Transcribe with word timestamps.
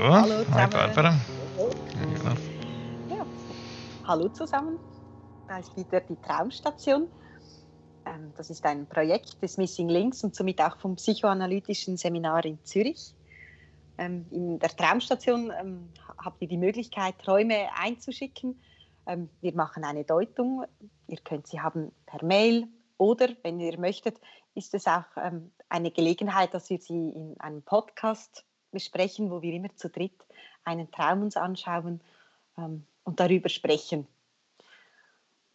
Hallo 0.00 0.38
Hi 0.38 0.44
zusammen. 0.44 0.70
Barbara. 0.70 1.14
Ja. 3.08 3.16
Ja. 3.16 3.26
Hallo 4.06 4.28
zusammen. 4.28 4.78
Da 5.48 5.58
ist 5.58 5.76
wieder 5.76 6.00
die 6.02 6.14
Traumstation. 6.16 7.08
Ähm, 8.06 8.32
Das 8.36 8.48
ist 8.48 8.64
ein 8.64 8.86
Projekt 8.86 9.42
des 9.42 9.56
Missing 9.56 9.88
Links 9.88 10.22
und 10.22 10.36
somit 10.36 10.60
auch 10.60 10.76
vom 10.78 10.94
psychoanalytischen 10.94 11.96
Seminar 11.96 12.44
in 12.44 12.62
Zürich. 12.64 13.12
Ähm, 13.98 14.24
In 14.30 14.60
der 14.60 14.68
Traumstation 14.68 15.52
ähm, 15.60 15.88
habt 16.24 16.40
ihr 16.42 16.48
die 16.48 16.58
Möglichkeit, 16.58 17.18
Träume 17.18 17.66
einzuschicken. 17.76 18.60
Wir 19.40 19.54
machen 19.54 19.84
eine 19.84 20.04
Deutung. 20.04 20.64
Ihr 21.06 21.16
könnt 21.24 21.46
sie 21.46 21.60
haben 21.60 21.92
per 22.04 22.22
Mail 22.22 22.68
oder, 22.98 23.28
wenn 23.42 23.58
ihr 23.58 23.78
möchtet, 23.80 24.20
ist 24.54 24.74
es 24.74 24.86
auch 24.86 25.04
eine 25.70 25.90
Gelegenheit, 25.90 26.52
dass 26.52 26.68
wir 26.68 26.78
sie 26.78 27.08
in 27.08 27.34
einem 27.40 27.62
Podcast 27.62 28.44
besprechen, 28.70 29.30
wo 29.30 29.42
wir 29.42 29.52
immer 29.52 29.74
zu 29.76 29.88
dritt 29.88 30.24
einen 30.64 30.90
Traum 30.90 31.22
uns 31.22 31.36
anschauen 31.36 32.00
ähm, 32.56 32.84
und 33.04 33.20
darüber 33.20 33.48
sprechen. 33.48 34.08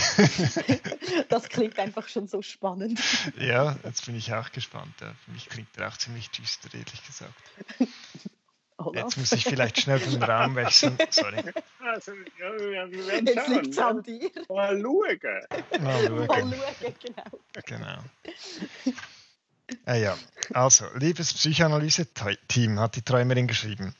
Das 1.28 1.48
klingt 1.48 1.78
einfach 1.78 2.08
schon 2.08 2.26
so 2.26 2.42
spannend. 2.42 3.00
ja, 3.38 3.76
jetzt 3.84 4.04
bin 4.06 4.16
ich 4.16 4.34
auch 4.34 4.50
gespannt. 4.52 4.94
Ja. 5.00 5.14
Für 5.24 5.30
mich 5.30 5.48
klingt 5.48 5.68
er 5.76 5.88
auch 5.88 5.96
ziemlich 5.96 6.30
düster, 6.30 6.68
ehrlich 6.74 7.06
gesagt. 7.06 7.34
Olaf. 8.84 9.04
Jetzt 9.04 9.16
muss 9.16 9.32
ich 9.32 9.44
vielleicht 9.44 9.80
schnell 9.80 9.98
den 9.98 10.22
Raum 10.22 10.54
wechseln. 10.54 10.96
Sorry. 11.10 11.42
Also, 11.80 12.12
ja, 12.12 12.58
wir 12.58 13.06
werden 13.06 13.26
Jetzt 13.26 13.48
liegt 13.48 13.68
es 13.68 13.78
an 13.78 14.02
dir. 14.02 14.30
Mal 14.48 14.80
schauen. 14.80 15.82
Mal 15.82 16.06
schauen, 16.06 16.54
genau. 17.00 17.22
Genau. 17.66 17.98
Ah 19.86 19.94
ja, 19.94 20.18
also, 20.52 20.84
liebes 20.94 21.32
Psychoanalyse-Team, 21.34 22.78
hat 22.78 22.96
die 22.96 23.02
Träumerin 23.02 23.46
geschrieben. 23.46 23.94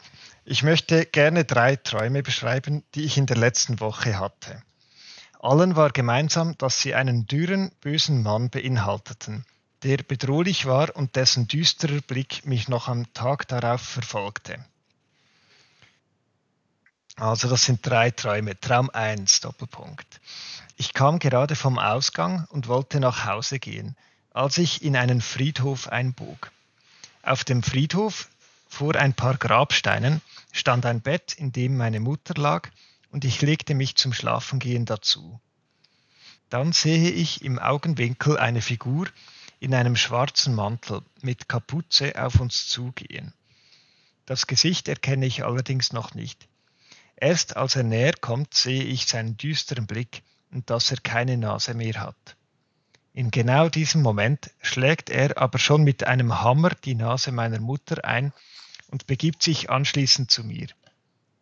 Ich 0.44 0.62
möchte 0.62 1.06
gerne 1.06 1.44
drei 1.44 1.76
Träume 1.76 2.22
beschreiben, 2.22 2.84
die 2.94 3.04
ich 3.04 3.16
in 3.16 3.26
der 3.26 3.36
letzten 3.36 3.80
Woche 3.80 4.18
hatte. 4.18 4.62
Allen 5.40 5.76
war 5.76 5.90
gemeinsam, 5.90 6.56
dass 6.58 6.80
sie 6.80 6.94
einen 6.94 7.26
dürren, 7.26 7.72
bösen 7.80 8.22
Mann 8.22 8.50
beinhalteten, 8.50 9.44
der 9.82 9.98
bedrohlich 9.98 10.66
war 10.66 10.94
und 10.94 11.16
dessen 11.16 11.48
düsterer 11.48 12.00
Blick 12.00 12.46
mich 12.46 12.68
noch 12.68 12.88
am 12.88 13.12
Tag 13.12 13.48
darauf 13.48 13.80
verfolgte. 13.80 14.64
Also 17.22 17.48
das 17.48 17.66
sind 17.66 17.86
drei 17.86 18.10
Träume. 18.10 18.58
Traum 18.58 18.90
1, 18.90 19.42
Doppelpunkt. 19.42 20.20
Ich 20.76 20.92
kam 20.92 21.20
gerade 21.20 21.54
vom 21.54 21.78
Ausgang 21.78 22.46
und 22.50 22.66
wollte 22.66 22.98
nach 22.98 23.24
Hause 23.26 23.60
gehen, 23.60 23.94
als 24.32 24.58
ich 24.58 24.82
in 24.82 24.96
einen 24.96 25.20
Friedhof 25.20 25.86
einbog. 25.86 26.50
Auf 27.22 27.44
dem 27.44 27.62
Friedhof 27.62 28.28
vor 28.68 28.96
ein 28.96 29.14
paar 29.14 29.36
Grabsteinen 29.36 30.20
stand 30.50 30.84
ein 30.84 31.00
Bett, 31.00 31.34
in 31.34 31.52
dem 31.52 31.76
meine 31.76 32.00
Mutter 32.00 32.34
lag, 32.34 32.70
und 33.12 33.24
ich 33.24 33.40
legte 33.40 33.76
mich 33.76 33.94
zum 33.94 34.12
Schlafengehen 34.12 34.84
dazu. 34.84 35.40
Dann 36.50 36.72
sehe 36.72 37.08
ich 37.08 37.44
im 37.44 37.60
Augenwinkel 37.60 38.36
eine 38.36 38.62
Figur 38.62 39.06
in 39.60 39.76
einem 39.76 39.94
schwarzen 39.94 40.56
Mantel 40.56 41.02
mit 41.20 41.48
Kapuze 41.48 42.20
auf 42.20 42.40
uns 42.40 42.66
zugehen. 42.66 43.32
Das 44.26 44.48
Gesicht 44.48 44.88
erkenne 44.88 45.26
ich 45.26 45.44
allerdings 45.44 45.92
noch 45.92 46.14
nicht. 46.16 46.48
Erst 47.22 47.56
als 47.56 47.76
er 47.76 47.84
näher 47.84 48.14
kommt, 48.20 48.52
sehe 48.52 48.82
ich 48.82 49.06
seinen 49.06 49.36
düsteren 49.36 49.86
Blick 49.86 50.24
und 50.50 50.68
dass 50.70 50.90
er 50.90 50.96
keine 50.96 51.36
Nase 51.36 51.72
mehr 51.72 52.00
hat. 52.00 52.36
In 53.14 53.30
genau 53.30 53.68
diesem 53.68 54.02
Moment 54.02 54.50
schlägt 54.60 55.08
er 55.08 55.38
aber 55.38 55.60
schon 55.60 55.84
mit 55.84 56.02
einem 56.02 56.40
Hammer 56.40 56.70
die 56.70 56.96
Nase 56.96 57.30
meiner 57.30 57.60
Mutter 57.60 58.04
ein 58.04 58.32
und 58.88 59.06
begibt 59.06 59.40
sich 59.40 59.70
anschließend 59.70 60.32
zu 60.32 60.42
mir. 60.42 60.66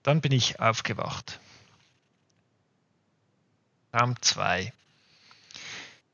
Dann 0.02 0.20
bin 0.20 0.32
ich 0.32 0.60
aufgewacht. 0.60 1.40
Traum 3.90 4.20
2. 4.20 4.74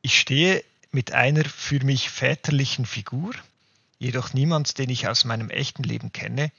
Ich 0.01 0.21
stehe 0.21 0.63
mit 0.93 1.11
einer 1.11 1.45
für 1.45 1.85
mich 1.85 2.09
väterlichen 2.09 2.87
Figur, 2.87 3.35
jedoch 3.99 4.33
niemand, 4.33 4.79
den 4.79 4.91
ich 4.91 5.09
aus 5.09 5.25
meinem 5.25 5.51
echten 5.51 5.83
Leben 5.83 6.13
kenne, 6.13 6.53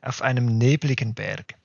auf 0.00 0.22
einem 0.22 0.56
nebligen 0.56 1.12
Berg. 1.12 1.58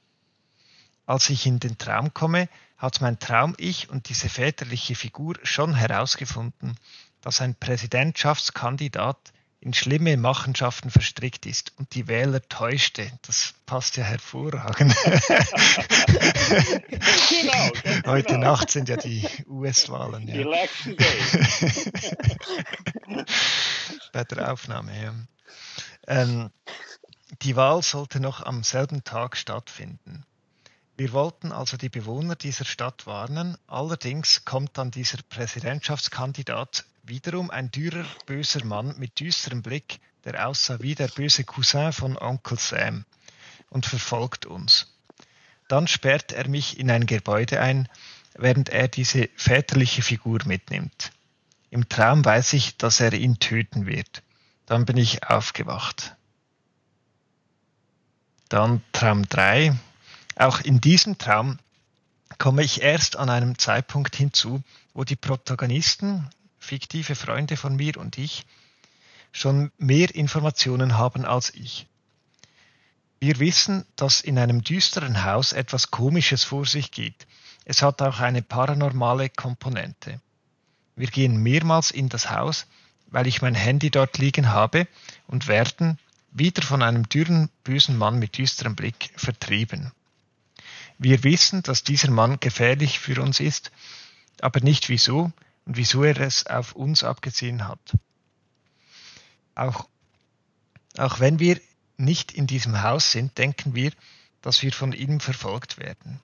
Als 1.06 1.30
ich 1.30 1.46
in 1.46 1.60
den 1.60 1.78
Traum 1.78 2.14
komme, 2.14 2.48
hat 2.78 3.02
mein 3.02 3.20
Traum-Ich 3.20 3.90
und 3.90 4.10
diese 4.10 4.30
väterliche 4.30 4.96
Figur 4.96 5.36
schon 5.44 5.74
herausgefunden, 5.74 6.78
dass 7.22 7.42
ein 7.42 7.56
Präsidentschaftskandidat 7.56 9.18
in 9.64 9.74
schlimme 9.74 10.18
Machenschaften 10.18 10.90
verstrickt 10.92 11.46
ist 11.46 11.72
und 11.78 11.96
die 11.96 12.10
Wähler 12.10 12.42
täuschte. 12.50 13.10
Das 13.22 13.54
passt 13.66 13.96
ja 13.96 14.04
hervorragend. 14.04 14.94
Genau. 17.30 17.72
ganz 17.72 18.06
Heute 18.06 18.34
genau. 18.34 18.52
Nacht 18.52 18.72
sind 18.72 18.90
ja 18.90 18.98
die 18.98 19.26
US-Wahlen. 19.48 20.28
Ja. 20.28 20.36
Election 20.36 20.98
Day. 20.98 21.16
Bei 24.12 24.26
der 24.26 24.52
Aufnahme, 24.52 25.02
ja. 25.02 25.14
Ähm, 26.08 26.50
die 27.42 27.56
Wahl 27.56 27.82
sollte 27.82 28.20
noch 28.20 28.46
am 28.46 28.64
selben 28.64 29.06
Tag 29.06 29.38
stattfinden. 29.38 30.26
Wir 30.96 31.12
wollten 31.12 31.52
also 31.52 31.76
die 31.76 31.90
Bewohner 31.90 32.36
dieser 32.36 32.66
Stadt 32.66 33.08
warnen, 33.08 33.58
allerdings 33.66 34.46
kommt 34.46 34.78
dann 34.78 34.92
dieser 34.92 35.18
Präsidentschaftskandidat 35.28 36.86
wiederum 37.02 37.50
ein 37.50 37.72
dürrer, 37.72 38.06
böser 38.28 38.64
Mann 38.64 38.96
mit 39.00 39.20
düsterem 39.20 39.64
Blick, 39.64 40.00
der 40.24 40.48
aussah 40.48 40.80
wie 40.82 40.94
der 40.94 41.08
böse 41.08 41.44
Cousin 41.46 41.94
von 41.94 42.16
Onkel 42.18 42.60
Sam 42.60 43.06
und 43.70 43.88
verfolgt 43.88 44.46
uns. 44.46 44.94
Dann 45.68 45.88
sperrt 45.88 46.32
er 46.32 46.48
mich 46.48 46.78
in 46.78 46.92
ein 46.92 47.08
Gebäude 47.08 47.60
ein, 47.60 47.90
während 48.36 48.70
er 48.70 48.88
diese 48.88 49.30
väterliche 49.36 50.04
Figur 50.04 50.42
mitnimmt. 50.46 51.12
Im 51.72 51.90
Traum 51.90 52.24
weiß 52.24 52.54
ich, 52.54 52.78
dass 52.78 53.00
er 53.00 53.14
ihn 53.14 53.40
töten 53.40 53.88
wird. 53.88 54.22
Dann 54.68 54.86
bin 54.86 54.98
ich 54.98 55.28
aufgewacht. 55.28 56.16
Dann 58.48 58.84
Traum 58.92 59.28
3. 59.28 59.76
Auch 60.36 60.62
in 60.62 60.82
diesem 60.82 61.18
Traum 61.18 61.60
komme 62.38 62.64
ich 62.64 62.82
erst 62.82 63.16
an 63.16 63.30
einem 63.30 63.58
Zeitpunkt 63.58 64.16
hinzu, 64.16 64.64
wo 64.94 65.04
die 65.04 65.16
Protagonisten, 65.16 66.30
fiktive 66.60 67.16
Freunde 67.16 67.58
von 67.58 67.76
mir 67.76 67.98
und 67.98 68.18
ich, 68.18 68.46
schon 69.32 69.72
mehr 69.78 70.14
Informationen 70.14 70.98
haben 70.98 71.26
als 71.26 71.54
ich. 71.54 71.88
Wir 73.20 73.40
wissen, 73.40 73.86
dass 73.96 74.22
in 74.22 74.38
einem 74.38 74.64
düsteren 74.64 75.24
Haus 75.24 75.54
etwas 75.54 75.92
Komisches 75.92 76.44
vor 76.44 76.66
sich 76.66 76.92
geht. 76.92 77.26
Es 77.66 77.82
hat 77.82 78.02
auch 78.02 78.20
eine 78.20 78.42
paranormale 78.42 79.30
Komponente. 79.30 80.20
Wir 80.96 81.08
gehen 81.08 81.38
mehrmals 81.38 81.92
in 81.92 82.10
das 82.10 82.30
Haus, 82.30 82.68
weil 83.08 83.28
ich 83.28 83.42
mein 83.42 83.56
Handy 83.56 83.90
dort 83.90 84.18
liegen 84.18 84.50
habe 84.50 84.88
und 85.28 85.48
werden 85.48 85.98
wieder 86.32 86.64
von 86.64 86.84
einem 86.84 87.08
dürren, 87.08 87.50
bösen 87.64 87.98
Mann 87.98 88.20
mit 88.20 88.38
düsterem 88.38 88.76
Blick 88.76 89.12
vertrieben. 89.16 89.94
Wir 91.04 91.26
wissen, 91.26 91.64
dass 91.64 91.84
dieser 91.84 92.12
Mann 92.12 92.40
gefährlich 92.40 92.98
für 92.98 93.22
uns 93.22 93.42
ist, 93.42 93.72
aber 94.40 94.62
nicht 94.62 94.88
wieso 94.88 95.34
und 95.66 95.76
wieso 95.76 96.04
er 96.04 96.18
es 96.22 96.48
auf 96.48 96.78
uns 96.78 97.04
abgesehen 97.04 97.68
hat. 97.68 97.98
Auch, 99.54 99.90
auch 100.98 101.20
wenn 101.20 101.40
wir 101.40 101.60
nicht 101.98 102.32
in 102.32 102.48
diesem 102.48 102.84
Haus 102.84 103.12
sind, 103.12 103.38
denken 103.38 103.76
wir, 103.76 103.92
dass 104.42 104.62
wir 104.62 104.72
von 104.72 104.94
ihm 104.94 105.20
verfolgt 105.20 105.78
werden. 105.78 106.22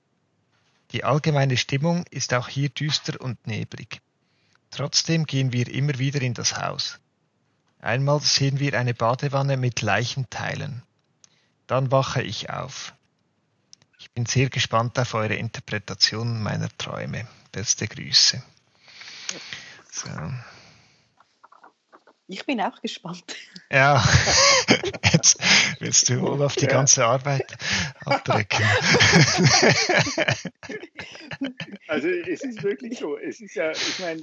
Die 0.92 1.04
allgemeine 1.04 1.58
Stimmung 1.58 2.06
ist 2.10 2.32
auch 2.32 2.48
hier 2.48 2.70
düster 2.70 3.20
und 3.20 3.46
neblig. 3.46 4.00
Trotzdem 4.70 5.26
gehen 5.26 5.52
wir 5.52 5.68
immer 5.68 5.98
wieder 5.98 6.22
in 6.22 6.32
das 6.32 6.56
Haus. 6.56 6.98
Einmal 7.82 8.20
sehen 8.20 8.58
wir 8.60 8.78
eine 8.78 8.94
Badewanne 8.94 9.58
mit 9.58 9.82
Leichenteilen. 9.82 10.82
Dann 11.66 11.90
wache 11.90 12.22
ich 12.22 12.48
auf. 12.48 12.94
Bin 14.14 14.26
sehr 14.26 14.50
gespannt 14.50 14.98
auf 14.98 15.14
eure 15.14 15.34
Interpretation 15.34 16.42
meiner 16.42 16.68
Träume. 16.76 17.26
Beste 17.52 17.86
Grüße. 17.86 18.42
So. 19.90 20.08
Ich 22.32 22.46
bin 22.46 22.60
auch 22.60 22.80
gespannt. 22.80 23.36
Ja, 23.72 24.00
jetzt 25.12 25.36
willst 25.80 26.08
du 26.08 26.20
wohl 26.20 26.40
auf 26.44 26.54
die 26.54 26.68
ganze 26.68 27.04
Arbeit 27.04 27.56
abdrecken. 28.04 28.64
Also 31.88 32.08
es 32.08 32.44
ist 32.44 32.62
wirklich 32.62 33.00
so. 33.00 33.18
Es 33.18 33.40
ist 33.40 33.56
ja, 33.56 33.72
ich 33.72 33.98
meine, 33.98 34.22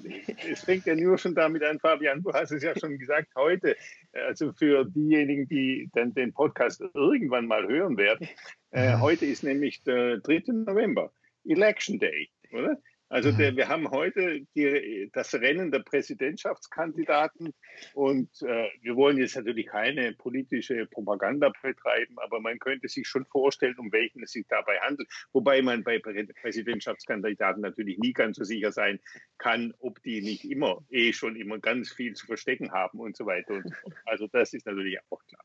es 0.50 0.62
fängt 0.62 0.86
ja 0.86 0.96
nur 0.96 1.18
schon 1.18 1.36
damit 1.36 1.64
an, 1.64 1.80
Fabian, 1.80 2.24
du 2.24 2.32
hast 2.32 2.52
es 2.52 2.64
ja 2.64 2.80
schon 2.80 2.98
gesagt, 2.98 3.28
heute, 3.36 3.76
also 4.14 4.54
für 4.54 4.86
diejenigen, 4.86 5.50
die 5.50 5.90
dann 5.94 6.14
den 6.14 6.32
Podcast 6.32 6.82
irgendwann 6.94 7.46
mal 7.46 7.68
hören 7.68 7.98
werden, 7.98 8.30
äh, 8.72 8.98
heute 9.00 9.26
ist 9.26 9.44
nämlich 9.44 9.84
der 9.84 10.20
3. 10.20 10.44
November, 10.66 11.12
Election 11.44 12.00
Day, 12.00 12.30
oder? 12.54 12.78
Also 13.10 13.32
der, 13.32 13.56
wir 13.56 13.70
haben 13.70 13.90
heute 13.90 14.42
die, 14.56 15.10
das 15.14 15.34
Rennen 15.34 15.72
der 15.72 15.80
Präsidentschaftskandidaten 15.80 17.54
und 17.94 18.30
äh, 18.42 18.70
wir 18.82 18.96
wollen 18.96 19.18
jetzt 19.18 19.36
natürlich 19.36 19.68
keine 19.68 20.14
politische 20.14 20.86
Propaganda 20.88 21.52
betreiben, 21.62 22.16
aber 22.20 22.42
man 22.42 22.60
könnte 22.60 22.90
sich 22.90 23.08
schon 23.08 23.26
vorstellen, 23.26 23.78
um 23.78 23.92
welchen 23.92 24.24
es 24.24 24.32
sich 24.32 24.46
dabei 24.50 24.78
handelt. 24.80 25.10
Wobei 25.32 25.62
man 25.62 25.84
bei 25.84 25.98
Prä- 25.98 26.28
Präsidentschaftskandidaten 26.42 27.62
natürlich 27.62 27.98
nie 27.98 28.14
ganz 28.14 28.38
so 28.38 28.44
sicher 28.44 28.72
sein 28.72 29.00
kann, 29.38 29.74
ob 29.80 30.02
die 30.04 30.22
nicht 30.22 30.44
immer 30.44 30.84
eh 30.90 31.14
schon 31.14 31.36
immer 31.36 31.60
ganz 31.60 31.92
viel 31.92 32.14
zu 32.14 32.26
verstecken 32.26 32.72
haben 32.72 33.00
und 33.00 33.16
so 33.16 33.26
weiter 33.26 33.56
und 33.56 33.64
so. 33.70 33.74
Also 34.06 34.28
das 34.28 34.54
ist 34.54 34.66
natürlich 34.66 34.98
auch 35.10 35.24
klar. 35.28 35.44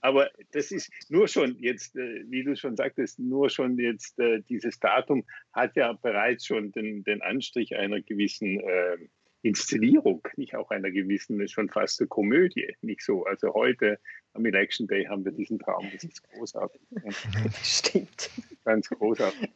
Aber 0.00 0.30
das 0.52 0.70
ist 0.70 0.90
nur 1.08 1.28
schon 1.28 1.56
jetzt, 1.58 1.96
äh, 1.96 2.24
wie 2.28 2.44
du 2.44 2.56
schon 2.56 2.76
sagtest, 2.76 3.18
nur 3.18 3.50
schon 3.50 3.78
jetzt 3.78 4.18
äh, 4.18 4.40
dieses 4.48 4.78
Datum 4.78 5.24
hat 5.52 5.76
ja 5.76 5.92
bereits 5.92 6.46
schon 6.46 6.72
den, 6.72 7.01
den 7.04 7.22
Anstrich 7.22 7.76
einer 7.76 8.00
gewissen 8.00 8.60
äh, 8.60 8.96
Inszenierung, 9.42 10.26
nicht 10.36 10.54
auch 10.54 10.70
einer 10.70 10.90
gewissen, 10.90 11.46
schon 11.48 11.68
fast 11.68 12.00
eine 12.00 12.08
Komödie, 12.08 12.76
nicht 12.80 13.02
so. 13.02 13.24
Also 13.24 13.54
heute 13.54 13.98
am 14.34 14.46
Election 14.46 14.86
Day 14.86 15.04
haben 15.04 15.24
wir 15.24 15.32
diesen 15.32 15.58
Traum, 15.58 15.88
das 15.92 16.04
ist 16.04 16.22
großartig, 16.30 16.80
Stimmt. 17.62 18.30
ganz 18.64 18.88
großartig. 18.88 19.50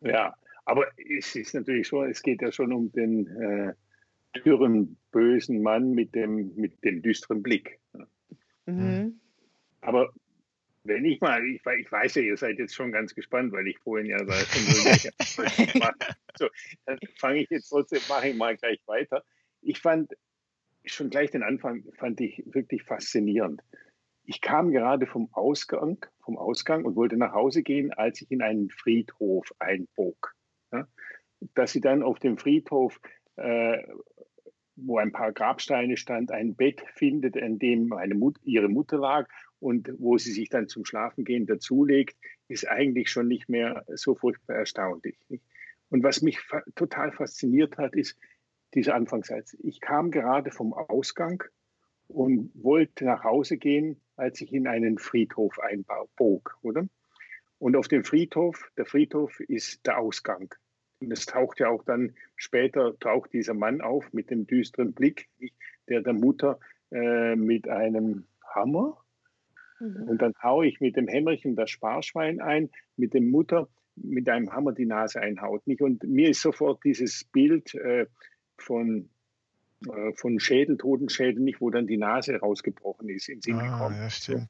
Ja, 0.00 0.34
aber 0.64 0.86
es 0.96 1.36
ist 1.36 1.54
natürlich 1.54 1.86
schon, 1.86 2.10
es 2.10 2.22
geht 2.22 2.40
ja 2.40 2.50
schon 2.50 2.72
um 2.72 2.90
den 2.92 3.26
äh, 3.26 3.74
dürren, 4.44 4.96
bösen 5.12 5.62
Mann 5.62 5.92
mit 5.92 6.14
dem, 6.14 6.54
mit 6.56 6.82
dem 6.84 7.02
düsteren 7.02 7.42
Blick. 7.42 7.78
Mhm. 8.66 9.20
Aber 9.80 10.12
wenn 10.86 11.04
ich 11.04 11.20
mal, 11.20 11.44
ich, 11.44 11.60
ich 11.64 11.92
weiß 11.92 12.16
ja, 12.16 12.22
ihr 12.22 12.36
seid 12.36 12.58
jetzt 12.58 12.74
schon 12.74 12.92
ganz 12.92 13.14
gespannt, 13.14 13.52
weil 13.52 13.66
ich 13.66 13.78
vorhin 13.78 14.06
ja 14.06 14.18
schon 14.18 14.26
so 14.26 15.42
so, 16.38 16.48
dann 16.84 16.98
fange 17.16 17.42
ich 17.42 17.50
jetzt 17.50 17.68
trotzdem, 17.68 18.00
mache 18.08 18.28
ich 18.28 18.36
mal 18.36 18.56
gleich 18.56 18.80
weiter. 18.86 19.24
Ich 19.62 19.80
fand 19.80 20.12
schon 20.84 21.10
gleich 21.10 21.30
den 21.30 21.42
Anfang 21.42 21.84
fand 21.94 22.20
ich 22.20 22.42
wirklich 22.46 22.84
faszinierend. 22.84 23.62
Ich 24.24 24.40
kam 24.40 24.70
gerade 24.70 25.06
vom 25.06 25.28
Ausgang, 25.32 26.04
vom 26.20 26.36
Ausgang 26.36 26.84
und 26.84 26.96
wollte 26.96 27.16
nach 27.16 27.32
Hause 27.32 27.62
gehen, 27.62 27.92
als 27.92 28.22
ich 28.22 28.30
in 28.30 28.42
einen 28.42 28.70
Friedhof 28.70 29.52
einbog. 29.58 30.34
Ja? 30.72 30.88
Dass 31.54 31.72
sie 31.72 31.80
dann 31.80 32.02
auf 32.02 32.18
dem 32.18 32.38
Friedhof, 32.38 33.00
äh, 33.36 33.78
wo 34.74 34.98
ein 34.98 35.12
paar 35.12 35.32
Grabsteine 35.32 35.96
stand, 35.96 36.32
ein 36.32 36.54
Bett 36.54 36.84
findet, 36.94 37.36
in 37.36 37.58
dem 37.58 37.92
eine 37.92 38.14
Mut 38.14 38.36
ihre 38.42 38.68
Mutter 38.68 38.98
lag 38.98 39.28
und 39.60 39.92
wo 39.98 40.18
sie 40.18 40.32
sich 40.32 40.48
dann 40.48 40.68
zum 40.68 40.84
Schlafengehen 40.84 41.46
dazulegt, 41.46 42.16
ist 42.48 42.68
eigentlich 42.68 43.10
schon 43.10 43.28
nicht 43.28 43.48
mehr 43.48 43.84
so 43.94 44.14
furchtbar 44.14 44.56
erstaunlich. 44.56 45.18
Nicht? 45.28 45.44
Und 45.88 46.02
was 46.02 46.22
mich 46.22 46.40
fa 46.40 46.62
total 46.74 47.12
fasziniert 47.12 47.78
hat, 47.78 47.94
ist 47.94 48.18
dieser 48.74 48.94
Anfangssatz. 48.94 49.56
Ich 49.62 49.80
kam 49.80 50.10
gerade 50.10 50.50
vom 50.50 50.72
Ausgang 50.74 51.42
und 52.08 52.50
wollte 52.54 53.04
nach 53.04 53.24
Hause 53.24 53.56
gehen, 53.56 54.00
als 54.16 54.40
ich 54.40 54.52
in 54.52 54.66
einen 54.66 54.98
Friedhof 54.98 55.58
einbog, 55.58 56.58
oder? 56.62 56.86
Und 57.58 57.76
auf 57.76 57.88
dem 57.88 58.04
Friedhof, 58.04 58.70
der 58.76 58.84
Friedhof 58.84 59.40
ist 59.40 59.86
der 59.86 59.98
Ausgang. 59.98 60.54
Und 61.00 61.12
es 61.12 61.26
taucht 61.26 61.60
ja 61.60 61.68
auch 61.68 61.84
dann 61.84 62.14
später 62.36 62.98
taucht 62.98 63.32
dieser 63.32 63.54
Mann 63.54 63.80
auf 63.80 64.12
mit 64.12 64.30
dem 64.30 64.46
düsteren 64.46 64.92
Blick, 64.92 65.28
der 65.88 66.02
der 66.02 66.12
Mutter 66.12 66.58
äh, 66.90 67.36
mit 67.36 67.68
einem 67.68 68.26
Hammer 68.54 69.02
Mhm. 69.80 70.08
und 70.08 70.22
dann 70.22 70.32
haue 70.42 70.66
ich 70.66 70.80
mit 70.80 70.96
dem 70.96 71.08
Hämmerchen 71.08 71.56
das 71.56 71.70
Sparschwein 71.70 72.40
ein, 72.40 72.70
mit 72.96 73.14
dem 73.14 73.30
Mutter 73.30 73.68
mit 73.96 74.28
einem 74.28 74.52
Hammer 74.52 74.72
die 74.72 74.86
Nase 74.86 75.20
einhaut. 75.20 75.66
Nicht? 75.66 75.80
Und 75.80 76.04
mir 76.04 76.30
ist 76.30 76.42
sofort 76.42 76.84
dieses 76.84 77.24
Bild 77.24 77.74
äh, 77.74 78.06
von, 78.58 79.08
äh, 79.86 80.12
von 80.14 80.38
Schädel, 80.38 80.76
Totenschädel, 80.76 81.42
nicht, 81.42 81.60
wo 81.60 81.70
dann 81.70 81.86
die 81.86 81.96
Nase 81.96 82.36
rausgebrochen 82.36 83.08
ist, 83.08 83.28
in 83.28 83.40
Sinn 83.40 83.56
Ah, 83.56 83.78
gekommen. 83.78 83.96
ja, 83.96 84.10
stimmt. 84.10 84.48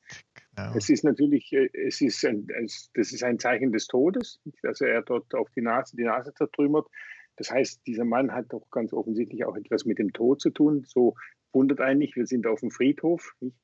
Genau. 0.56 0.74
Es 0.76 0.88
ist 0.88 1.04
natürlich, 1.04 1.52
äh, 1.52 1.68
es 1.72 2.00
ist 2.00 2.24
ein, 2.24 2.48
es, 2.60 2.90
das 2.94 3.12
ist 3.12 3.22
ein 3.22 3.38
Zeichen 3.38 3.70
des 3.72 3.86
Todes, 3.86 4.40
dass 4.62 4.80
er 4.80 5.02
dort 5.02 5.32
auf 5.34 5.48
die 5.50 5.62
Nase, 5.62 5.96
die 5.96 6.04
Nase 6.04 6.34
zertrümmert. 6.34 6.88
Das 7.36 7.50
heißt, 7.50 7.86
dieser 7.86 8.04
Mann 8.04 8.32
hat 8.32 8.46
doch 8.48 8.68
ganz 8.70 8.92
offensichtlich 8.92 9.44
auch 9.44 9.56
etwas 9.56 9.84
mit 9.84 9.98
dem 9.98 10.12
Tod 10.12 10.40
zu 10.40 10.50
tun. 10.50 10.84
So 10.88 11.14
wundert 11.52 11.80
einen 11.80 11.98
nicht, 12.00 12.16
wir 12.16 12.26
sind 12.26 12.46
auf 12.46 12.60
dem 12.60 12.70
Friedhof. 12.70 13.34
Nicht? 13.40 13.56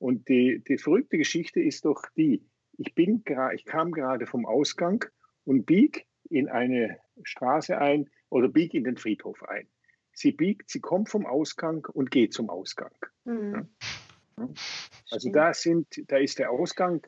Und 0.00 0.28
die, 0.30 0.64
die 0.66 0.78
verrückte 0.78 1.18
Geschichte 1.18 1.60
ist 1.60 1.84
doch 1.84 2.02
die, 2.16 2.42
ich, 2.78 2.94
bin, 2.94 3.22
ich 3.54 3.64
kam 3.66 3.92
gerade 3.92 4.26
vom 4.26 4.46
Ausgang 4.46 5.04
und 5.44 5.66
bieg 5.66 6.06
in 6.30 6.48
eine 6.48 6.98
Straße 7.22 7.76
ein 7.76 8.08
oder 8.30 8.48
bieg 8.48 8.72
in 8.72 8.84
den 8.84 8.96
Friedhof 8.96 9.42
ein. 9.42 9.68
Sie 10.12 10.32
biegt, 10.32 10.70
sie 10.70 10.80
kommt 10.80 11.10
vom 11.10 11.26
Ausgang 11.26 11.86
und 11.92 12.10
geht 12.10 12.32
zum 12.32 12.48
Ausgang. 12.48 12.94
Mhm. 13.24 13.68
Also 14.36 15.18
Stimmt. 15.18 15.36
da 15.36 15.52
sind, 15.52 16.02
da 16.08 16.16
ist 16.16 16.38
der 16.38 16.50
Ausgang 16.50 17.06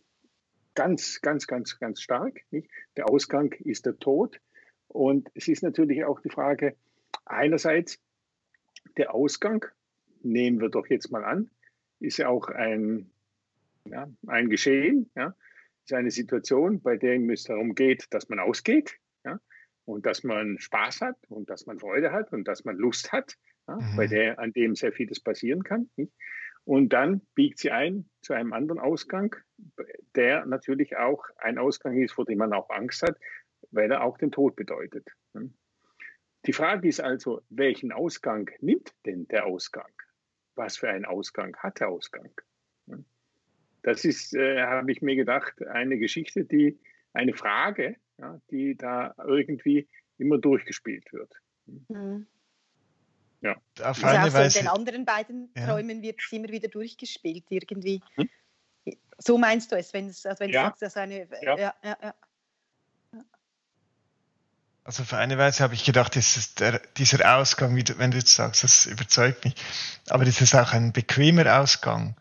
ganz, 0.74 1.22
ganz, 1.22 1.46
ganz, 1.46 1.78
ganz 1.78 2.02
stark. 2.02 2.42
Nicht? 2.50 2.70
Der 2.98 3.08
Ausgang 3.08 3.54
ist 3.60 3.86
der 3.86 3.98
Tod. 3.98 4.38
Und 4.88 5.30
es 5.32 5.48
ist 5.48 5.62
natürlich 5.62 6.04
auch 6.04 6.20
die 6.20 6.28
Frage, 6.28 6.76
einerseits 7.24 7.98
der 8.98 9.14
Ausgang, 9.14 9.64
nehmen 10.20 10.60
wir 10.60 10.68
doch 10.68 10.86
jetzt 10.88 11.10
mal 11.10 11.24
an, 11.24 11.50
ist 12.02 12.18
ja 12.18 12.28
auch 12.28 12.48
ein, 12.48 13.10
ja, 13.84 14.08
ein 14.26 14.48
Geschehen, 14.48 15.10
ja, 15.14 15.34
ist 15.84 15.92
eine 15.92 16.10
Situation, 16.10 16.80
bei 16.80 16.96
der 16.96 17.20
es 17.30 17.44
darum 17.44 17.74
geht, 17.74 18.06
dass 18.10 18.28
man 18.28 18.38
ausgeht 18.38 18.98
ja, 19.24 19.40
und 19.84 20.06
dass 20.06 20.22
man 20.22 20.58
Spaß 20.58 21.00
hat 21.00 21.16
und 21.28 21.50
dass 21.50 21.66
man 21.66 21.78
Freude 21.78 22.12
hat 22.12 22.32
und 22.32 22.46
dass 22.46 22.64
man 22.64 22.76
Lust 22.76 23.12
hat, 23.12 23.36
ja, 23.68 23.76
Mhm. 23.76 23.96
bei 23.96 24.06
der, 24.06 24.38
an 24.38 24.52
dem 24.52 24.74
sehr 24.74 24.92
vieles 24.92 25.20
passieren 25.20 25.62
kann. 25.62 25.90
Nicht? 25.96 26.12
Und 26.64 26.92
dann 26.92 27.22
biegt 27.34 27.58
sie 27.58 27.70
ein 27.70 28.08
zu 28.20 28.34
einem 28.34 28.52
anderen 28.52 28.80
Ausgang, 28.80 29.34
der 30.14 30.46
natürlich 30.46 30.96
auch 30.96 31.24
ein 31.36 31.58
Ausgang 31.58 31.96
ist, 31.96 32.12
vor 32.12 32.24
dem 32.24 32.38
man 32.38 32.52
auch 32.52 32.70
Angst 32.70 33.02
hat, 33.02 33.18
weil 33.70 33.90
er 33.90 34.02
auch 34.04 34.18
den 34.18 34.30
Tod 34.30 34.54
bedeutet. 34.54 35.08
Die 36.46 36.52
Frage 36.52 36.88
ist 36.88 37.00
also, 37.00 37.42
welchen 37.48 37.92
Ausgang 37.92 38.50
nimmt 38.60 38.94
denn 39.06 39.26
der 39.28 39.46
Ausgang? 39.46 39.92
Was 40.54 40.76
für 40.76 40.88
einen 40.88 41.04
Ausgang 41.04 41.56
hat 41.56 41.80
der 41.80 41.88
Ausgang? 41.88 42.30
Das 43.82 44.04
ist, 44.04 44.32
äh, 44.34 44.62
habe 44.62 44.92
ich 44.92 45.02
mir 45.02 45.16
gedacht, 45.16 45.60
eine 45.66 45.98
Geschichte, 45.98 46.44
die, 46.44 46.78
eine 47.14 47.34
Frage, 47.34 47.96
ja, 48.18 48.40
die 48.50 48.76
da 48.76 49.12
irgendwie 49.18 49.88
immer 50.18 50.38
durchgespielt 50.38 51.12
wird. 51.12 51.32
Mhm. 51.66 52.26
Auf 53.80 53.84
Also 53.84 54.06
eine 54.06 54.24
auch 54.24 54.30
so 54.30 54.38
in 54.38 54.64
den 54.64 54.68
anderen 54.68 55.04
beiden 55.04 55.50
Ja. 55.56 55.66
Träumen 55.66 56.02
wird 56.02 56.20
es 56.20 56.32
immer 56.32 56.48
wieder 56.48 56.68
durchgespielt, 56.68 57.44
irgendwie. 57.50 58.00
Hm? 58.14 58.28
So 59.18 59.38
meinst 59.38 59.72
du 59.72 59.76
es, 59.76 59.92
wenn, 59.92 60.08
es, 60.08 60.24
also 60.26 60.40
wenn 60.40 60.50
Ja. 60.50 60.62
du 60.62 60.66
sagst, 60.68 60.82
dass 60.82 60.96
eine. 60.96 61.28
Ja. 61.42 61.58
Ja, 61.58 61.74
ja, 61.82 61.96
ja. 62.02 62.14
Also 64.84 65.04
auf 65.04 65.12
eine 65.12 65.38
Weise 65.38 65.62
habe 65.62 65.74
ich 65.74 65.84
gedacht, 65.84 66.18
der, 66.58 66.80
dieser 66.96 67.36
Ausgang, 67.36 67.76
wenn 67.76 68.10
du 68.10 68.18
jetzt 68.18 68.34
sagst, 68.34 68.64
das 68.64 68.86
überzeugt 68.86 69.44
mich. 69.44 69.54
Aber 70.08 70.26
ist 70.26 70.40
es 70.40 70.54
auch 70.54 70.72
ein 70.72 70.92
bequemer 70.92 71.60
Ausgang, 71.60 72.16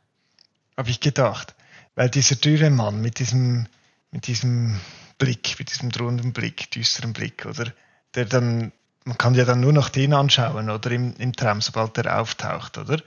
habe 0.78 0.90
ich 0.92 1.00
gedacht. 1.00 1.56
Weil 1.96 2.10
dieser 2.10 2.36
dürre 2.36 2.70
Mann 2.70 3.02
mit 3.02 3.18
diesem, 3.20 3.68
mit 4.12 4.28
diesem 4.28 4.80
Blick, 5.18 5.56
mit 5.58 5.72
diesem 5.72 5.90
drohenden 5.90 6.34
Blick, 6.34 6.70
düsteren 6.72 7.14
Blick, 7.14 7.46
oder? 7.46 7.74
Der 8.14 8.26
dann, 8.26 8.72
man 9.06 9.18
kann 9.18 9.34
ja 9.34 9.46
dann 9.46 9.60
nur 9.60 9.74
noch 9.74 9.90
den 9.90 10.14
anschauen, 10.14 10.70
oder 10.70 10.92
im, 10.92 11.16
im 11.18 11.36
Traum, 11.36 11.62
sobald 11.62 11.98
der 11.98 12.20
auftaucht, 12.20 12.78
oder? 12.78 13.02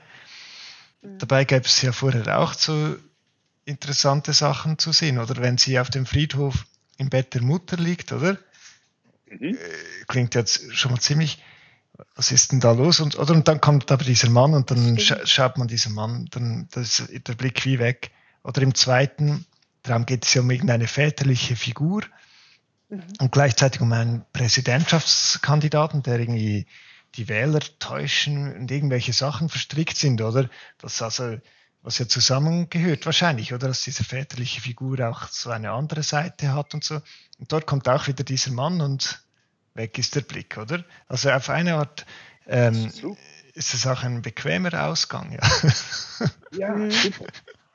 Mhm. 1.02 1.18
Dabei 1.18 1.44
gab 1.44 1.64
es 1.64 1.80
ja 1.80 1.92
vorher 1.92 2.40
auch 2.40 2.54
so 2.54 2.96
interessante 3.64 4.32
Sachen 4.32 4.78
zu 4.78 4.92
sehen. 4.92 5.18
Oder 5.18 5.36
wenn 5.36 5.58
sie 5.58 5.78
auf 5.78 5.90
dem 5.90 6.06
Friedhof 6.06 6.66
im 6.98 7.08
Bett 7.08 7.34
der 7.34 7.42
Mutter 7.42 7.76
liegt, 7.76 8.10
oder? 8.10 8.36
Mhm. 9.38 9.54
Äh, 9.54 10.04
klingt 10.06 10.34
jetzt 10.34 10.74
schon 10.74 10.92
mal 10.92 11.00
ziemlich, 11.00 11.42
was 12.16 12.32
ist 12.32 12.52
denn 12.52 12.60
da 12.60 12.72
los? 12.72 13.00
Und, 13.00 13.18
oder, 13.18 13.34
und 13.34 13.46
dann 13.48 13.60
kommt 13.60 13.90
aber 13.92 14.04
dieser 14.04 14.30
Mann 14.30 14.54
und 14.54 14.70
dann 14.70 14.98
scha 14.98 15.24
schaut 15.26 15.58
man 15.58 15.68
diesen 15.68 15.94
Mann, 15.94 16.26
dann 16.30 16.68
ist 16.74 17.08
der 17.10 17.34
Blick 17.34 17.64
wie 17.64 17.78
weg. 17.78 18.10
Oder 18.42 18.62
im 18.62 18.74
zweiten 18.74 19.46
Traum 19.82 20.06
geht 20.06 20.24
es 20.24 20.34
ja 20.34 20.42
um 20.42 20.50
irgendeine 20.50 20.86
väterliche 20.86 21.56
Figur 21.56 22.02
mhm. 22.88 23.02
und 23.20 23.32
gleichzeitig 23.32 23.80
um 23.80 23.92
einen 23.92 24.24
Präsidentschaftskandidaten, 24.32 26.02
der 26.02 26.18
irgendwie 26.18 26.66
die 27.16 27.28
Wähler 27.28 27.60
täuschen 27.78 28.52
und 28.54 28.70
irgendwelche 28.70 29.12
Sachen 29.12 29.48
verstrickt 29.48 29.96
sind, 29.96 30.20
oder? 30.20 30.50
Das 30.78 31.00
also, 31.00 31.38
was 31.82 31.98
ja 31.98 32.08
zusammengehört 32.08 33.06
wahrscheinlich, 33.06 33.52
oder? 33.52 33.68
Dass 33.68 33.82
diese 33.82 34.04
väterliche 34.04 34.60
Figur 34.60 35.08
auch 35.08 35.28
so 35.28 35.50
eine 35.50 35.70
andere 35.70 36.02
Seite 36.02 36.54
hat 36.54 36.74
und 36.74 36.82
so. 36.82 36.96
Und 37.38 37.52
dort 37.52 37.66
kommt 37.66 37.88
auch 37.88 38.08
wieder 38.08 38.24
dieser 38.24 38.50
Mann 38.50 38.80
und 38.80 39.23
weg 39.74 39.98
ist 39.98 40.14
der 40.14 40.22
Blick, 40.22 40.56
oder? 40.56 40.84
Also 41.08 41.30
auf 41.30 41.50
eine 41.50 41.74
Art 41.74 42.06
ähm, 42.46 42.90
ist 43.54 43.74
es 43.74 43.86
auch 43.86 44.02
ein 44.02 44.22
bequemer 44.22 44.86
Ausgang, 44.88 45.32
ja. 45.32 45.40
Ja, 46.52 46.90
super. 46.90 47.26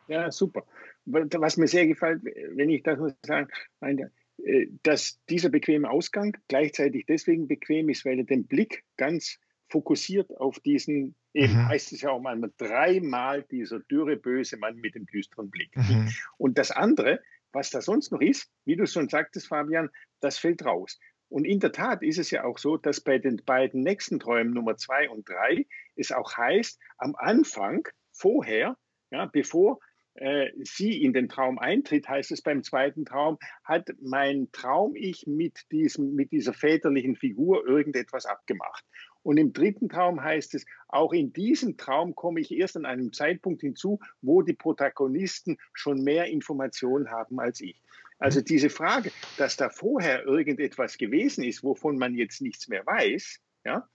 Ja, 0.07 0.31
super. 0.31 0.65
Was 1.05 1.57
mir 1.57 1.67
sehr 1.67 1.87
gefällt, 1.87 2.23
wenn 2.23 2.69
ich 2.69 2.83
das 2.83 2.97
muss 2.97 3.13
sagen, 3.25 3.49
meine, 3.79 4.11
äh, 4.43 4.67
dass 4.83 5.19
dieser 5.29 5.49
bequeme 5.49 5.89
Ausgang 5.89 6.37
gleichzeitig 6.47 7.05
deswegen 7.07 7.47
bequem 7.47 7.89
ist, 7.89 8.05
weil 8.05 8.19
er 8.19 8.25
den 8.25 8.45
Blick 8.47 8.85
ganz 8.95 9.39
fokussiert 9.67 10.35
auf 10.37 10.59
diesen, 10.59 11.15
eben 11.33 11.53
mhm. 11.53 11.67
heißt 11.67 11.91
es 11.91 12.01
ja 12.01 12.11
auch 12.11 12.21
mal, 12.21 12.39
dreimal 12.57 13.43
dieser 13.43 13.79
dürre, 13.79 14.17
böse 14.17 14.57
Mann 14.57 14.77
mit 14.77 14.95
dem 14.95 15.05
düsteren 15.05 15.49
Blick. 15.49 15.75
Mhm. 15.75 16.09
Und 16.37 16.57
das 16.57 16.71
andere, 16.71 17.19
was 17.51 17.69
da 17.69 17.81
sonst 17.81 18.11
noch 18.11 18.21
ist, 18.21 18.49
wie 18.65 18.75
du 18.75 18.87
schon 18.87 19.09
sagtest, 19.09 19.47
Fabian, 19.47 19.89
das 20.21 20.37
fällt 20.37 20.65
raus. 20.65 20.99
Und 21.29 21.45
in 21.45 21.59
der 21.59 21.71
Tat 21.71 22.01
ist 22.01 22.17
es 22.17 22.31
ja 22.31 22.43
auch 22.43 22.57
so, 22.57 22.77
dass 22.77 23.01
bei 23.01 23.19
den 23.19 23.37
beiden 23.45 23.81
nächsten 23.81 24.19
Träumen 24.19 24.53
Nummer 24.53 24.77
zwei 24.77 25.09
und 25.09 25.29
drei 25.29 25.65
es 25.95 26.11
auch 26.11 26.35
heißt, 26.35 26.79
am 26.97 27.15
Anfang, 27.15 27.87
vorher, 28.11 28.75
ja, 29.11 29.27
bevor 29.27 29.79
äh, 30.15 30.49
sie 30.63 31.01
in 31.01 31.13
den 31.13 31.29
Traum 31.29 31.59
eintritt, 31.59 32.09
heißt 32.09 32.31
es 32.31 32.41
beim 32.41 32.63
zweiten 32.63 33.05
Traum, 33.05 33.37
hat 33.63 33.89
mein 34.01 34.51
Traum-Ich 34.51 35.27
mit, 35.27 35.59
diesem, 35.71 36.15
mit 36.15 36.31
dieser 36.31 36.53
väterlichen 36.53 37.15
Figur 37.15 37.65
irgendetwas 37.65 38.25
abgemacht. 38.25 38.83
Und 39.21 39.37
im 39.37 39.53
dritten 39.53 39.87
Traum 39.87 40.23
heißt 40.23 40.55
es, 40.55 40.65
auch 40.87 41.13
in 41.13 41.31
diesem 41.31 41.77
Traum 41.77 42.15
komme 42.15 42.39
ich 42.41 42.51
erst 42.51 42.75
an 42.75 42.85
einem 42.85 43.13
Zeitpunkt 43.13 43.61
hinzu, 43.61 43.99
wo 44.21 44.41
die 44.41 44.53
Protagonisten 44.53 45.57
schon 45.73 46.03
mehr 46.03 46.25
Informationen 46.25 47.11
haben 47.11 47.39
als 47.39 47.61
ich. 47.61 47.81
Also 48.19 48.41
diese 48.41 48.69
Frage, 48.69 49.11
dass 49.37 49.55
da 49.55 49.69
vorher 49.69 50.25
irgendetwas 50.25 50.97
gewesen 50.97 51.43
ist, 51.43 51.63
wovon 51.63 51.97
man 51.97 52.15
jetzt 52.15 52.41
nichts 52.41 52.67
mehr 52.67 52.85
weiß, 52.85 53.39
ja, 53.63 53.89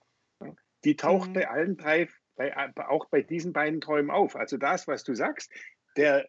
die 0.83 0.95
taucht 0.95 1.29
mhm. 1.29 1.33
bei 1.33 1.47
allen 1.47 1.77
drei, 1.77 2.09
bei, 2.35 2.53
auch 2.87 3.05
bei 3.09 3.21
diesen 3.21 3.53
beiden 3.53 3.81
Träumen 3.81 4.11
auf. 4.11 4.35
Also 4.35 4.57
das, 4.57 4.87
was 4.87 5.03
du 5.03 5.13
sagst, 5.13 5.51
der, 5.95 6.27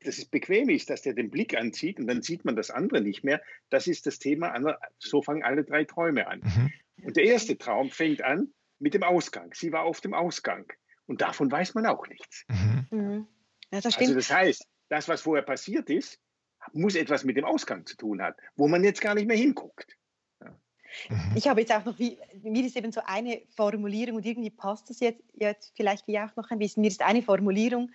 dass 0.00 0.18
es 0.18 0.24
bequem 0.24 0.68
ist, 0.68 0.90
dass 0.90 1.02
der 1.02 1.14
den 1.14 1.30
Blick 1.30 1.56
anzieht 1.56 1.98
und 1.98 2.06
dann 2.06 2.22
sieht 2.22 2.44
man 2.44 2.56
das 2.56 2.70
andere 2.70 3.00
nicht 3.00 3.24
mehr, 3.24 3.40
das 3.70 3.86
ist 3.86 4.06
das 4.06 4.18
Thema. 4.18 4.54
So 4.98 5.22
fangen 5.22 5.44
alle 5.44 5.64
drei 5.64 5.84
Träume 5.84 6.26
an. 6.26 6.40
Mhm. 6.40 6.72
Und 7.04 7.16
der 7.16 7.24
erste 7.24 7.56
Traum 7.56 7.90
fängt 7.90 8.22
an 8.22 8.52
mit 8.78 8.94
dem 8.94 9.04
Ausgang. 9.04 9.52
Sie 9.54 9.72
war 9.72 9.84
auf 9.84 10.00
dem 10.00 10.14
Ausgang. 10.14 10.72
Und 11.06 11.20
davon 11.20 11.50
weiß 11.50 11.74
man 11.74 11.86
auch 11.86 12.06
nichts. 12.08 12.44
Mhm. 12.48 12.86
mhm. 12.90 13.28
Ja, 13.72 13.80
das 13.80 13.96
also 13.96 14.14
das 14.14 14.30
heißt, 14.30 14.68
das, 14.90 15.08
was 15.08 15.22
vorher 15.22 15.42
passiert 15.42 15.88
ist, 15.88 16.20
muss 16.72 16.94
etwas 16.94 17.24
mit 17.24 17.36
dem 17.36 17.44
Ausgang 17.44 17.86
zu 17.86 17.96
tun 17.96 18.22
haben, 18.22 18.36
wo 18.56 18.68
man 18.68 18.84
jetzt 18.84 19.00
gar 19.00 19.14
nicht 19.14 19.26
mehr 19.26 19.36
hinguckt. 19.36 19.96
Mhm. 21.08 21.32
Ich 21.34 21.48
habe 21.48 21.60
jetzt 21.60 21.72
auch 21.72 21.84
noch, 21.84 21.98
wie, 21.98 22.18
mir 22.42 22.64
ist 22.64 22.76
eben 22.76 22.92
so 22.92 23.00
eine 23.04 23.42
Formulierung 23.56 24.16
und 24.16 24.26
irgendwie 24.26 24.50
passt 24.50 24.90
das 24.90 25.00
jetzt, 25.00 25.22
jetzt 25.34 25.72
vielleicht 25.76 26.06
wie 26.06 26.18
auch 26.18 26.34
noch 26.36 26.50
ein 26.50 26.58
bisschen. 26.58 26.82
Mir 26.82 26.88
ist 26.88 27.02
eine 27.02 27.22
Formulierung 27.22 27.90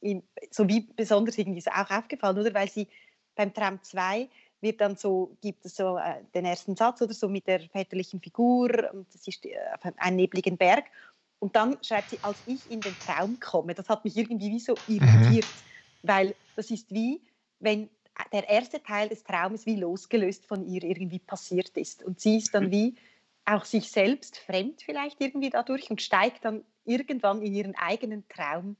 in, 0.00 0.22
so 0.50 0.66
wie 0.68 0.80
besonders 0.80 1.38
irgendwie 1.38 1.60
so 1.60 1.70
auch 1.70 1.90
aufgefallen, 1.90 2.38
oder? 2.38 2.54
Weil 2.54 2.70
sie 2.70 2.88
beim 3.34 3.52
Traum 3.52 3.82
2 3.82 4.28
wird 4.60 4.80
dann 4.80 4.96
so, 4.96 5.36
gibt 5.40 5.64
es 5.64 5.76
so 5.76 5.98
äh, 5.98 6.22
den 6.34 6.44
ersten 6.44 6.76
Satz 6.76 7.00
oder 7.02 7.14
so 7.14 7.28
mit 7.28 7.46
der 7.46 7.60
väterlichen 7.60 8.20
Figur, 8.20 8.90
und 8.92 9.06
das 9.14 9.26
ist 9.26 9.44
äh, 9.46 9.56
ein 9.96 10.16
nebligen 10.16 10.56
Berg. 10.56 10.84
Und 11.38 11.56
dann 11.56 11.78
schreibt 11.82 12.10
sie, 12.10 12.18
als 12.22 12.36
ich 12.46 12.70
in 12.70 12.82
den 12.82 12.94
Traum 12.98 13.40
komme. 13.40 13.74
Das 13.74 13.88
hat 13.88 14.04
mich 14.04 14.16
irgendwie 14.16 14.50
wie 14.50 14.60
so 14.60 14.74
irritiert, 14.86 15.46
mhm. 15.46 16.08
weil 16.08 16.34
das 16.56 16.70
ist 16.70 16.90
wie, 16.90 17.22
wenn 17.60 17.88
der 18.32 18.48
erste 18.48 18.82
Teil 18.82 19.08
des 19.08 19.24
Traumes 19.24 19.66
wie 19.66 19.76
losgelöst 19.76 20.46
von 20.46 20.66
ihr 20.66 20.82
irgendwie 20.82 21.18
passiert 21.18 21.76
ist. 21.76 22.02
Und 22.02 22.20
sie 22.20 22.38
ist 22.38 22.54
dann 22.54 22.66
mhm. 22.66 22.70
wie 22.72 22.94
auch 23.44 23.64
sich 23.64 23.90
selbst 23.90 24.38
fremd 24.38 24.82
vielleicht 24.82 25.20
irgendwie 25.20 25.50
dadurch 25.50 25.90
und 25.90 26.02
steigt 26.02 26.44
dann 26.44 26.64
irgendwann 26.84 27.42
in 27.42 27.54
ihren 27.54 27.74
eigenen 27.76 28.26
Traum 28.28 28.76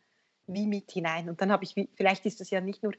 wie 0.47 0.66
mit 0.66 0.90
hinein. 0.90 1.28
Und 1.28 1.40
dann 1.40 1.52
habe 1.52 1.64
ich, 1.64 1.75
vielleicht 1.94 2.26
ist 2.26 2.40
das 2.40 2.50
ja 2.50 2.61
nicht 2.61 2.82
nur 2.82 2.92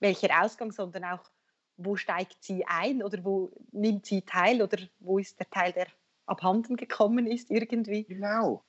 welcher 0.00 0.42
Ausgang, 0.42 0.72
sondern 0.72 1.04
auch, 1.04 1.30
wo 1.76 1.96
steigt 1.96 2.42
sie 2.42 2.64
ein 2.66 3.02
oder 3.02 3.24
wo 3.24 3.52
nimmt 3.72 4.06
sie 4.06 4.22
teil 4.22 4.62
oder 4.62 4.78
wo 5.00 5.18
ist 5.18 5.38
der 5.40 5.50
Teil, 5.50 5.72
der 5.72 5.86
abhanden 6.26 6.76
gekommen 6.76 7.26
ist 7.26 7.50
irgendwie. 7.50 8.04
Genau. 8.04 8.62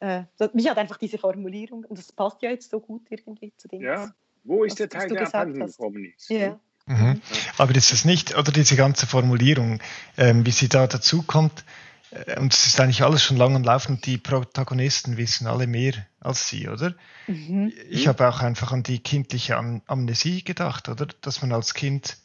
Äh, 0.00 0.24
mich 0.54 0.68
hat 0.68 0.78
einfach 0.78 0.96
diese 0.96 1.18
Formulierung, 1.18 1.84
und 1.84 1.98
das 1.98 2.12
passt 2.12 2.40
ja 2.42 2.50
jetzt 2.50 2.70
so 2.70 2.80
gut 2.80 3.02
irgendwie 3.10 3.52
zu 3.56 3.68
dem. 3.68 3.82
Ja, 3.82 4.14
wo 4.44 4.64
ist 4.64 4.72
was, 4.72 4.76
der 4.78 4.88
Teil, 4.88 5.08
der 5.08 5.26
abhanden 5.26 5.66
gekommen 5.66 6.04
ist? 6.16 6.30
Ja. 6.30 6.58
Mhm. 6.86 7.20
Aber 7.56 7.74
ist 7.76 7.92
das 7.92 8.04
nicht, 8.04 8.36
oder 8.36 8.50
diese 8.50 8.76
ganze 8.76 9.06
Formulierung, 9.06 9.80
ähm, 10.16 10.44
wie 10.44 10.50
sie 10.50 10.68
da 10.68 10.86
dazu 10.86 11.22
kommt, 11.22 11.64
äh, 12.10 12.38
und 12.40 12.52
es 12.52 12.66
ist 12.66 12.80
eigentlich 12.80 13.02
alles 13.02 13.22
schon 13.22 13.36
lang 13.36 13.54
am 13.54 13.64
Laufen, 13.64 14.00
die 14.00 14.18
Protagonisten 14.18 15.16
wissen 15.16 15.46
alle 15.46 15.66
mehr 15.66 15.94
als 16.20 16.48
sie, 16.48 16.68
oder? 16.68 16.94
Mhm. 17.26 17.72
Ich 17.88 18.08
habe 18.08 18.28
auch 18.28 18.40
einfach 18.40 18.72
an 18.72 18.82
die 18.82 18.98
kindliche 18.98 19.56
Am 19.56 19.82
Amnesie 19.86 20.42
gedacht, 20.42 20.88
oder? 20.88 21.06
Dass 21.20 21.42
man 21.42 21.52
als 21.52 21.74
Kind 21.74 22.16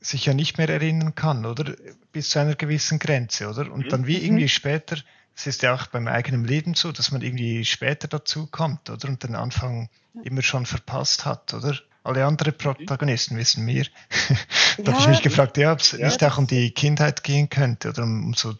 sich 0.00 0.26
ja 0.26 0.34
nicht 0.34 0.58
mehr 0.58 0.68
erinnern 0.68 1.14
kann, 1.14 1.44
oder? 1.46 1.74
Bis 2.12 2.30
zu 2.30 2.38
einer 2.38 2.54
gewissen 2.54 2.98
Grenze, 2.98 3.48
oder? 3.48 3.70
Und 3.70 3.92
dann 3.92 4.06
wie 4.06 4.16
mhm. 4.16 4.24
irgendwie 4.24 4.48
später, 4.48 4.96
es 5.34 5.46
ist 5.46 5.62
ja 5.62 5.74
auch 5.74 5.86
beim 5.86 6.08
eigenen 6.08 6.44
Leben 6.44 6.74
so, 6.74 6.92
dass 6.92 7.10
man 7.10 7.22
irgendwie 7.22 7.64
später 7.64 8.08
dazu 8.08 8.46
kommt, 8.46 8.90
oder? 8.90 9.08
Und 9.08 9.22
den 9.22 9.34
Anfang 9.34 9.88
immer 10.24 10.42
schon 10.42 10.66
verpasst 10.66 11.24
hat, 11.24 11.54
oder? 11.54 11.76
Alle 12.04 12.26
anderen 12.26 12.56
Protagonisten 12.56 13.36
wissen 13.36 13.64
mehr. 13.64 13.86
da 14.78 14.82
ja, 14.82 14.92
habe 14.92 15.00
ich 15.00 15.08
mich 15.08 15.22
gefragt, 15.22 15.56
ja, 15.56 15.72
ob 15.72 15.78
es 15.78 15.92
ja, 15.92 16.06
nicht 16.06 16.22
auch 16.24 16.36
um 16.36 16.48
die 16.48 16.72
Kindheit 16.72 17.22
gehen 17.22 17.48
könnte 17.48 17.90
oder 17.90 18.02
um 18.02 18.34
so 18.34 18.54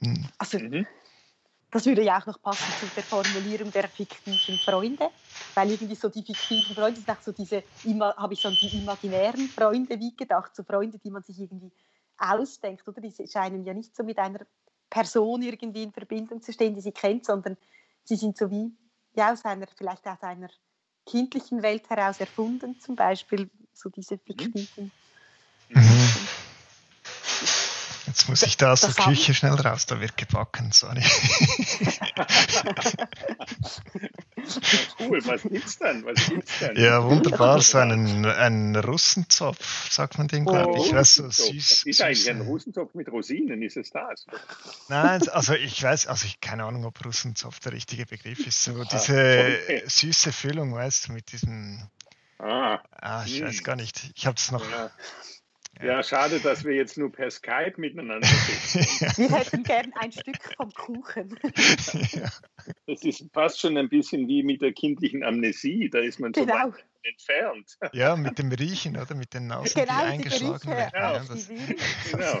Mhm. 0.00 0.28
Also, 0.38 0.58
mhm. 0.58 0.86
das 1.70 1.86
würde 1.86 2.02
ja 2.02 2.18
auch 2.18 2.26
noch 2.26 2.40
passen 2.40 2.72
zu 2.80 2.86
der 2.94 3.04
Formulierung 3.04 3.70
der 3.70 3.88
fiktiven 3.88 4.58
Freunde, 4.58 5.08
weil 5.54 5.70
irgendwie 5.70 5.94
so 5.94 6.08
die 6.08 6.24
fiktiven 6.24 6.74
Freunde 6.74 7.00
sind 7.00 7.10
auch 7.10 7.20
so 7.20 7.32
diese, 7.32 7.62
habe 8.16 8.34
ich 8.34 8.40
so 8.40 8.48
an 8.48 8.56
die 8.60 8.78
imaginären 8.78 9.48
Freunde 9.48 9.98
wie 9.98 10.16
gedacht, 10.16 10.56
so 10.56 10.62
Freunde, 10.64 10.98
die 10.98 11.10
man 11.10 11.22
sich 11.22 11.38
irgendwie 11.38 11.70
ausdenkt, 12.18 12.86
oder? 12.88 13.00
Die 13.00 13.12
scheinen 13.28 13.64
ja 13.64 13.74
nicht 13.74 13.94
so 13.94 14.02
mit 14.02 14.18
einer 14.18 14.40
Person 14.90 15.42
irgendwie 15.42 15.84
in 15.84 15.92
Verbindung 15.92 16.42
zu 16.42 16.52
stehen, 16.52 16.74
die 16.74 16.80
sie 16.80 16.92
kennt, 16.92 17.24
sondern 17.24 17.56
sie 18.04 18.16
sind 18.16 18.36
so 18.36 18.50
wie 18.50 18.72
ja, 19.14 19.32
aus 19.32 19.44
einer, 19.44 19.66
vielleicht 19.76 20.06
aus 20.06 20.22
einer 20.22 20.50
kindlichen 21.06 21.62
Welt 21.62 21.88
heraus 21.88 22.20
erfunden, 22.20 22.78
zum 22.80 22.96
Beispiel 22.96 23.50
so 23.72 23.88
diese 23.88 24.14
mhm. 24.14 24.20
fiktiven. 24.26 24.90
Mhm. 25.68 26.14
Jetzt 28.06 28.28
muss 28.28 28.42
ich 28.42 28.56
da 28.56 28.72
aus 28.72 28.80
der 28.80 28.92
Küche 28.92 29.34
schnell 29.34 29.54
raus, 29.54 29.86
da 29.86 30.00
wird 30.00 30.16
gebacken, 30.16 30.72
sorry. 30.72 31.02
cool, 35.10 35.26
was 35.26 35.42
gibt's 35.42 35.78
denn? 35.78 36.04
Was 36.04 36.28
gibt's 36.28 36.58
denn? 36.60 36.76
Ja, 36.76 37.04
wunderbar, 37.04 37.60
so 37.60 37.78
einen, 37.78 38.24
einen 38.26 38.76
Russenzopf, 38.76 39.90
sagt 39.90 40.18
man 40.18 40.28
den, 40.28 40.44
glaube 40.44 40.78
ich. 40.78 40.92
Oh, 40.92 40.94
weißt, 40.94 41.14
so 41.14 41.30
süß, 41.30 41.84
ist 41.84 42.02
eigentlich 42.02 42.30
ein 42.30 42.40
Russenzopf 42.42 42.94
mit 42.94 43.10
Rosinen, 43.10 43.62
ist 43.62 43.76
es 43.76 43.90
das? 43.90 44.26
Nein, 44.88 45.28
also 45.28 45.54
ich 45.54 45.82
weiß, 45.82 46.06
also 46.06 46.26
ich 46.26 46.40
keine 46.40 46.64
Ahnung, 46.64 46.84
ob 46.84 47.04
Russenzopf 47.04 47.60
der 47.60 47.72
richtige 47.72 48.06
Begriff 48.06 48.46
ist. 48.46 48.64
So 48.64 48.80
ah, 48.80 48.88
diese 48.90 49.12
okay. 49.12 49.82
süße 49.86 50.32
Füllung, 50.32 50.74
weißt 50.74 51.08
du, 51.08 51.12
mit 51.12 51.32
diesem. 51.32 51.88
Ah, 52.38 52.80
ah 52.92 53.24
ich 53.26 53.40
mh. 53.40 53.48
weiß 53.48 53.56
hm. 53.58 53.64
gar 53.64 53.76
nicht. 53.76 54.12
Ich 54.14 54.26
habe 54.26 54.36
es 54.36 54.50
noch. 54.50 54.68
Ja. 54.70 54.90
Ja, 55.82 56.02
schade, 56.02 56.40
dass 56.40 56.64
wir 56.64 56.74
jetzt 56.74 56.98
nur 56.98 57.10
per 57.10 57.30
Skype 57.30 57.74
miteinander 57.76 58.26
sind. 58.26 59.18
Wir 59.18 59.38
hätten 59.38 59.62
gern 59.62 59.92
ein 59.94 60.12
Stück 60.12 60.42
vom 60.56 60.70
Kuchen. 60.72 61.38
Das 62.86 63.02
ist 63.02 63.24
fast 63.32 63.60
schon 63.60 63.76
ein 63.76 63.88
bisschen 63.88 64.28
wie 64.28 64.42
mit 64.42 64.60
der 64.60 64.72
kindlichen 64.72 65.22
Amnesie. 65.22 65.88
Da 65.88 66.00
ist 66.00 66.20
man 66.20 66.34
so 66.34 66.44
genau. 66.44 66.72
entfernt. 67.02 67.78
Ja, 67.92 68.16
mit 68.16 68.38
dem 68.38 68.52
Riechen, 68.52 68.96
oder? 68.96 69.14
Mit 69.14 69.32
den 69.32 69.46
Nasen, 69.46 69.80
genau, 69.80 70.00
die 70.00 70.06
eingeschlagen 70.06 70.70
werden. 70.70 70.90
Genau. 70.92 71.12
Ja, 71.14 71.24
das, 71.28 71.48
genau. 72.10 72.40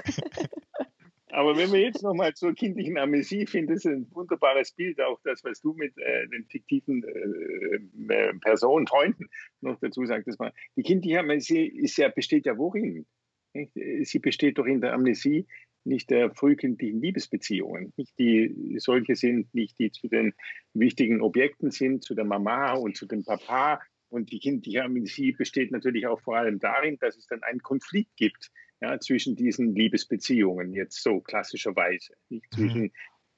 Aber 1.32 1.56
wenn 1.56 1.72
wir 1.72 1.80
jetzt 1.80 2.02
nochmal 2.02 2.34
zur 2.34 2.54
kindlichen 2.54 2.98
Amnesie, 2.98 3.46
finde 3.46 3.74
ich 3.74 3.84
ein 3.84 4.06
wunderbares 4.12 4.72
Bild, 4.72 5.00
auch 5.00 5.20
das, 5.22 5.44
was 5.44 5.60
du 5.60 5.72
mit 5.74 5.96
äh, 5.96 6.26
den 6.28 6.44
fiktiven 6.46 7.04
äh, 7.04 8.12
äh, 8.12 8.34
Personen, 8.40 8.86
Freunden 8.86 9.28
noch 9.60 9.78
dazu 9.80 10.04
sagtest. 10.04 10.40
Mal. 10.40 10.52
Die 10.76 10.82
kindliche 10.82 11.20
Amnesie 11.20 11.66
ist 11.66 11.96
ja, 11.96 12.08
besteht 12.08 12.46
ja 12.46 12.58
worin? 12.58 13.06
Sie 13.52 14.18
besteht 14.18 14.58
doch 14.58 14.66
in 14.66 14.80
der 14.80 14.92
Amnesie 14.92 15.46
nicht 15.84 16.10
der 16.10 16.30
frühkindlichen 16.34 17.00
Liebesbeziehungen, 17.00 17.92
nicht 17.96 18.18
die 18.18 18.76
solche 18.78 19.16
sind, 19.16 19.52
nicht 19.54 19.78
die 19.78 19.90
zu 19.90 20.08
den 20.08 20.34
wichtigen 20.74 21.22
Objekten 21.22 21.70
sind, 21.70 22.04
zu 22.04 22.14
der 22.14 22.24
Mama 22.24 22.74
und 22.74 22.96
zu 22.96 23.06
dem 23.06 23.24
Papa. 23.24 23.80
Und 24.08 24.32
die 24.32 24.40
kindliche 24.40 24.84
Amnesie 24.84 25.32
besteht 25.32 25.70
natürlich 25.70 26.06
auch 26.06 26.20
vor 26.20 26.36
allem 26.36 26.58
darin, 26.58 26.98
dass 26.98 27.16
es 27.16 27.26
dann 27.26 27.42
einen 27.42 27.62
Konflikt 27.62 28.16
gibt 28.16 28.50
ja, 28.80 28.98
zwischen 28.98 29.36
diesen 29.36 29.74
Liebesbeziehungen, 29.74 30.72
jetzt 30.72 31.02
so 31.02 31.20
klassischerweise, 31.20 32.14
nicht 32.28 32.46
mhm. 32.52 32.56
zwischen 32.56 32.92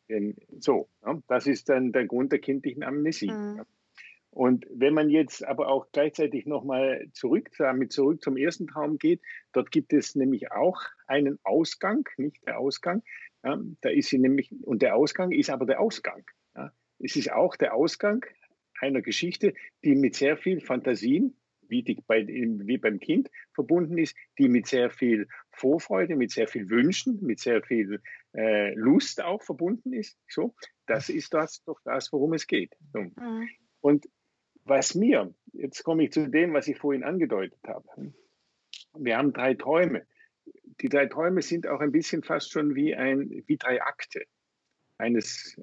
den, 0.09 0.37
so. 0.59 0.89
Ja, 1.05 1.21
das 1.29 1.47
ist 1.47 1.69
dann 1.69 1.93
der 1.93 2.07
Grund 2.07 2.33
der 2.33 2.39
kindlichen 2.39 2.83
Amnesie. 2.83 3.31
Mhm. 3.31 3.63
Und 4.35 4.67
wenn 4.71 4.95
man 4.95 5.11
jetzt 5.11 5.47
aber 5.47 5.69
auch 5.69 5.93
gleichzeitig 5.93 6.47
nochmal 6.47 7.07
zurück, 7.13 7.51
damit 7.59 7.93
zurück 7.93 8.23
zum 8.23 8.39
ersten 8.39 8.67
Traum 8.67 8.97
geht, 8.97 9.21
dort 9.53 9.71
gibt 9.71 9.93
es 9.93 10.15
nämlich 10.15 10.51
auch 10.51 10.81
einen 11.07 11.39
Ausgang, 11.45 12.09
nicht 12.17 12.39
der 12.47 12.59
Ausgang. 12.59 13.03
Ja, 13.45 13.61
da 13.83 13.91
ist 13.91 14.09
sie 14.09 14.19
nämlich, 14.19 14.51
und 14.63 14.81
der 14.81 14.97
Ausgang 14.97 15.33
ist 15.33 15.51
aber 15.51 15.67
der 15.67 15.81
Ausgang. 15.81 16.25
Ja. 16.57 16.73
Es 16.99 17.15
ist 17.17 17.31
auch 17.31 17.57
der 17.57 17.75
Ausgang 17.75 18.25
einer 18.81 19.03
Geschichte, 19.03 19.53
die 19.85 19.95
mit 19.95 20.15
sehr 20.15 20.39
viel 20.39 20.61
Fantasien, 20.61 21.37
wie, 21.69 21.83
die, 21.83 21.99
bei, 22.07 22.27
wie 22.27 22.79
beim 22.79 23.01
Kind 23.01 23.31
verbunden 23.53 23.99
ist, 23.99 24.17
die 24.39 24.49
mit 24.49 24.67
sehr 24.67 24.89
viel 24.89 25.29
Vorfreude, 25.51 26.17
mit 26.17 26.31
sehr 26.31 26.49
viel 26.49 26.71
Wünschen, 26.71 27.19
mit 27.21 27.39
sehr 27.39 27.63
viel 27.63 28.01
äh, 28.35 28.73
Lust 28.75 29.23
auch 29.23 29.43
verbunden 29.43 29.93
ist. 29.93 30.17
So, 30.27 30.55
das 30.87 31.11
ist 31.11 31.35
das 31.35 31.63
doch 31.65 31.81
das, 31.85 32.11
worum 32.13 32.33
es 32.33 32.47
geht. 32.47 32.75
So. 32.95 33.01
Mhm. 33.01 33.49
Und 33.81 34.07
was 34.65 34.95
mir, 34.95 35.35
jetzt 35.53 35.83
komme 35.83 36.05
ich 36.05 36.13
zu 36.13 36.29
dem, 36.29 36.53
was 36.55 36.69
ich 36.69 36.79
vorhin 36.79 37.05
angedeutet 37.05 37.59
habe. 37.67 38.13
Wir 38.95 39.17
haben 39.17 39.33
drei 39.33 39.55
Träume. 39.55 40.07
Die 40.81 40.89
drei 40.89 41.07
Träume 41.07 41.43
sind 41.43 41.67
auch 41.67 41.81
ein 41.81 41.93
bisschen 41.93 42.23
fast 42.23 42.51
schon 42.51 42.75
wie, 42.75 42.95
ein, 42.95 43.43
wie 43.47 43.57
drei 43.57 43.83
Akte 43.83 44.25
eines, 44.99 45.61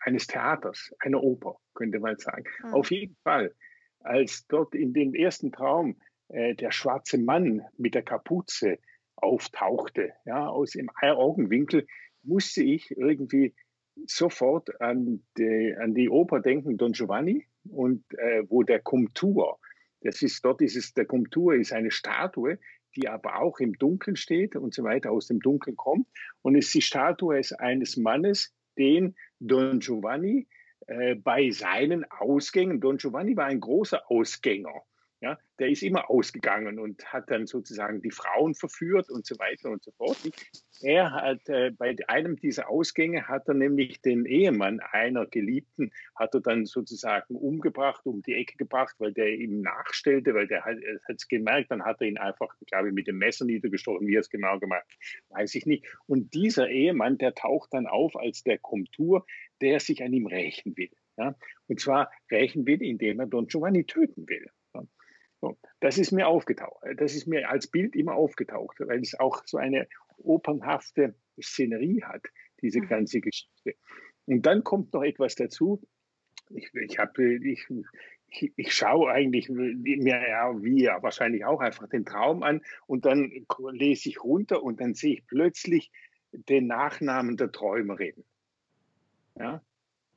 eines 0.00 0.26
Theaters, 0.26 0.94
einer 1.00 1.22
Oper, 1.22 1.58
könnte 1.74 1.98
man 1.98 2.16
sagen. 2.18 2.44
Mhm. 2.62 2.74
Auf 2.74 2.90
jeden 2.90 3.16
Fall, 3.22 3.54
als 4.00 4.46
dort 4.46 4.74
in 4.74 4.92
dem 4.92 5.14
ersten 5.14 5.52
Traum 5.52 6.00
äh, 6.28 6.54
der 6.54 6.70
schwarze 6.70 7.18
Mann 7.18 7.62
mit 7.76 7.94
der 7.94 8.02
Kapuze 8.02 8.78
auftauchte, 9.16 10.12
ja, 10.24 10.48
aus 10.48 10.72
dem 10.72 10.90
Augenwinkel, 11.00 11.86
musste 12.22 12.62
ich 12.62 12.90
irgendwie 12.90 13.54
sofort 14.06 14.80
an 14.80 15.22
die, 15.38 15.74
an 15.78 15.94
die 15.94 16.08
Oper 16.08 16.40
denken, 16.40 16.76
Don 16.76 16.92
Giovanni, 16.92 17.46
und 17.70 18.04
äh, 18.18 18.44
wo 18.48 18.62
der 18.62 18.80
Komtur, 18.80 19.58
das 20.02 20.22
ist 20.22 20.44
dort 20.44 20.62
ist 20.62 20.76
es, 20.76 20.94
der 20.94 21.06
Komtur 21.06 21.54
ist 21.54 21.72
eine 21.72 21.90
Statue, 21.90 22.58
die 22.94 23.08
aber 23.08 23.40
auch 23.40 23.58
im 23.58 23.74
Dunkeln 23.74 24.16
steht 24.16 24.56
und 24.56 24.72
so 24.72 24.84
weiter, 24.84 25.10
aus 25.10 25.26
dem 25.26 25.40
Dunkeln 25.40 25.76
kommt. 25.76 26.06
Und 26.42 26.56
es 26.56 26.66
ist 26.66 26.74
die 26.74 26.82
Statue 26.82 27.40
eines 27.58 27.96
Mannes, 27.96 28.54
den 28.78 29.16
Don 29.40 29.80
Giovanni 29.80 30.46
äh, 30.86 31.14
bei 31.14 31.50
seinen 31.50 32.04
Ausgängen, 32.10 32.80
Don 32.80 32.98
Giovanni 32.98 33.36
war 33.36 33.46
ein 33.46 33.60
großer 33.60 34.10
Ausgänger, 34.10 34.82
ja, 35.20 35.38
der 35.58 35.68
ist 35.68 35.82
immer 35.82 36.10
ausgegangen 36.10 36.78
und 36.78 37.04
hat 37.12 37.30
dann 37.30 37.46
sozusagen 37.46 38.02
die 38.02 38.10
Frauen 38.10 38.54
verführt 38.54 39.10
und 39.10 39.24
so 39.26 39.38
weiter 39.38 39.70
und 39.70 39.82
so 39.82 39.90
fort. 39.92 40.18
Er 40.82 41.12
hat 41.12 41.48
äh, 41.48 41.70
bei 41.70 41.96
einem 42.08 42.36
dieser 42.36 42.68
Ausgänge 42.68 43.26
hat 43.26 43.48
er 43.48 43.54
nämlich 43.54 44.02
den 44.02 44.26
Ehemann 44.26 44.80
einer 44.80 45.26
Geliebten 45.26 45.90
hat 46.14 46.34
er 46.34 46.42
dann 46.42 46.66
sozusagen 46.66 47.34
umgebracht, 47.34 48.04
um 48.04 48.20
die 48.20 48.34
Ecke 48.34 48.58
gebracht, 48.58 48.94
weil 48.98 49.14
der 49.14 49.34
ihm 49.34 49.62
nachstellte, 49.62 50.34
weil 50.34 50.46
der 50.46 50.64
hat 50.66 50.76
es 51.08 51.28
gemerkt, 51.28 51.70
dann 51.70 51.84
hat 51.84 52.02
er 52.02 52.08
ihn 52.08 52.18
einfach, 52.18 52.54
glaube 52.66 52.88
ich, 52.88 52.94
mit 52.94 53.06
dem 53.06 53.16
Messer 53.16 53.46
niedergestochen, 53.46 54.06
wie 54.06 54.16
er 54.16 54.20
es 54.20 54.28
genau 54.28 54.58
gemacht, 54.58 54.86
weiß 55.30 55.54
ich 55.54 55.64
nicht. 55.64 55.86
Und 56.06 56.34
dieser 56.34 56.68
Ehemann, 56.68 57.16
der 57.16 57.34
taucht 57.34 57.72
dann 57.72 57.86
auf 57.86 58.16
als 58.16 58.42
der 58.42 58.58
Komtur, 58.58 59.24
der 59.62 59.80
sich 59.80 60.02
an 60.02 60.12
ihm 60.12 60.26
rächen 60.26 60.76
will. 60.76 60.90
Ja? 61.16 61.34
Und 61.68 61.80
zwar 61.80 62.10
rächen 62.30 62.66
will, 62.66 62.82
indem 62.82 63.20
er 63.20 63.26
Don 63.26 63.46
Giovanni 63.46 63.84
töten 63.84 64.28
will. 64.28 64.46
So, 65.40 65.58
das 65.80 65.98
ist 65.98 66.12
mir 66.12 66.28
aufgetaucht. 66.28 66.82
Das 66.96 67.14
ist 67.14 67.26
mir 67.26 67.50
als 67.50 67.66
Bild 67.66 67.94
immer 67.94 68.14
aufgetaucht, 68.14 68.80
weil 68.80 69.00
es 69.00 69.18
auch 69.18 69.42
so 69.44 69.58
eine 69.58 69.86
opernhafte 70.18 71.14
Szenerie 71.40 72.02
hat, 72.02 72.26
diese 72.62 72.80
mhm. 72.80 72.88
ganze 72.88 73.20
Geschichte. 73.20 73.74
Und 74.26 74.46
dann 74.46 74.64
kommt 74.64 74.92
noch 74.92 75.02
etwas 75.02 75.34
dazu. 75.34 75.82
Ich, 76.50 76.72
ich, 76.74 76.98
hab, 76.98 77.18
ich, 77.18 77.66
ich, 78.28 78.52
ich 78.56 78.74
schaue 78.74 79.10
eigentlich 79.10 79.48
mir 79.48 80.28
ja, 80.28 80.52
wie 80.62 80.82
ja 80.82 81.02
wahrscheinlich 81.02 81.44
auch 81.44 81.60
einfach 81.60 81.88
den 81.88 82.04
Traum 82.04 82.42
an 82.42 82.62
und 82.86 83.04
dann 83.04 83.30
lese 83.72 84.08
ich 84.08 84.22
runter 84.22 84.62
und 84.62 84.80
dann 84.80 84.94
sehe 84.94 85.14
ich 85.14 85.26
plötzlich 85.26 85.90
den 86.32 86.66
Nachnamen 86.66 87.36
der 87.36 87.52
Träumerin. 87.52 88.24
Ja? 89.38 89.62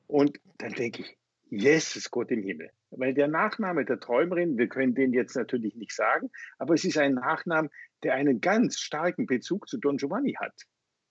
Und 0.08 0.40
dann 0.58 0.74
denke 0.74 1.02
ich, 1.04 1.18
Jesus 1.50 2.12
Gott 2.12 2.32
im 2.32 2.44
Himmel. 2.44 2.72
Weil 2.92 3.14
der 3.14 3.28
Nachname 3.28 3.86
der 3.86 4.00
Träumerin, 4.00 4.58
wir 4.58 4.68
können 4.68 4.96
den 4.96 5.14
jetzt 5.14 5.36
natürlich 5.36 5.76
nicht 5.76 5.94
sagen, 5.94 6.32
aber 6.58 6.74
es 6.74 6.84
ist 6.84 6.98
ein 6.98 7.14
Nachname, 7.16 7.70
der 8.04 8.16
einen 8.16 8.42
ganz 8.42 8.80
starken 8.80 9.26
Bezug 9.28 9.68
zu 9.68 9.78
Don 9.78 9.98
Giovanni 9.98 10.34
hat. 10.34 10.54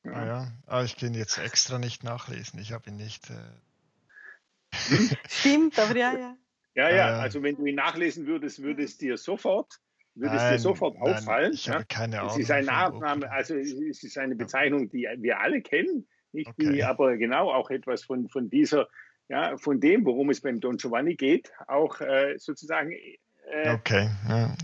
Ja, 0.05 0.12
ah 0.12 0.27
ja. 0.27 0.53
aber 0.67 0.85
ich 0.85 0.97
kann 0.97 1.14
jetzt 1.14 1.38
extra 1.38 1.79
nicht 1.79 2.03
nachlesen. 2.03 2.59
Ich 2.61 2.73
habe 2.73 2.91
ihn 2.91 2.97
nicht. 2.97 3.31
Äh... 3.31 3.35
Hm? 4.75 5.11
Stimmt, 5.29 5.79
aber 5.79 5.97
ja, 5.97 6.12
ja. 6.12 6.37
Ja, 6.75 6.91
ja, 6.95 7.19
also 7.19 7.43
wenn 7.43 7.57
du 7.57 7.67
ihn 7.67 7.75
nachlesen 7.75 8.27
würdest, 8.27 8.62
würde 8.62 8.85
es 8.85 8.99
dir 8.99 9.17
sofort, 9.17 9.81
würde 10.14 10.37
es 10.37 10.49
dir 10.49 10.59
sofort 10.61 10.97
nein, 11.01 11.14
auffallen. 11.14 11.53
Ich 11.53 11.69
habe 11.69 11.85
keine 11.87 12.21
Ahnung. 12.21 12.31
Es 12.31 12.38
ist 12.38 12.53
ein 12.53 12.67
Nachname, 12.67 13.29
also 13.33 13.57
es 13.57 13.73
ist 13.73 14.17
eine 14.17 14.37
Bezeichnung, 14.37 14.88
die 14.88 15.09
wir 15.19 15.41
alle 15.41 15.61
kennen, 15.61 16.07
nicht 16.31 16.49
okay. 16.49 16.73
die 16.73 16.85
aber 16.85 17.17
genau 17.17 17.51
auch 17.51 17.71
etwas 17.71 18.05
von, 18.05 18.29
von 18.29 18.49
dieser 18.49 18.88
ja, 19.29 19.57
von 19.57 19.81
dem, 19.81 20.05
worum 20.05 20.31
es 20.31 20.41
beim 20.41 20.61
Don 20.61 20.77
Giovanni 20.77 21.14
geht, 21.14 21.53
auch 21.67 22.01
äh, 22.01 22.37
sozusagen 22.38 22.93
äh, 23.51 23.71
okay. 23.71 24.09
ja. 24.29 24.55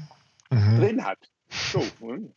mhm. 0.50 0.80
drin 0.80 1.04
hat. 1.04 1.18
So, 1.48 1.84
und 2.00 2.34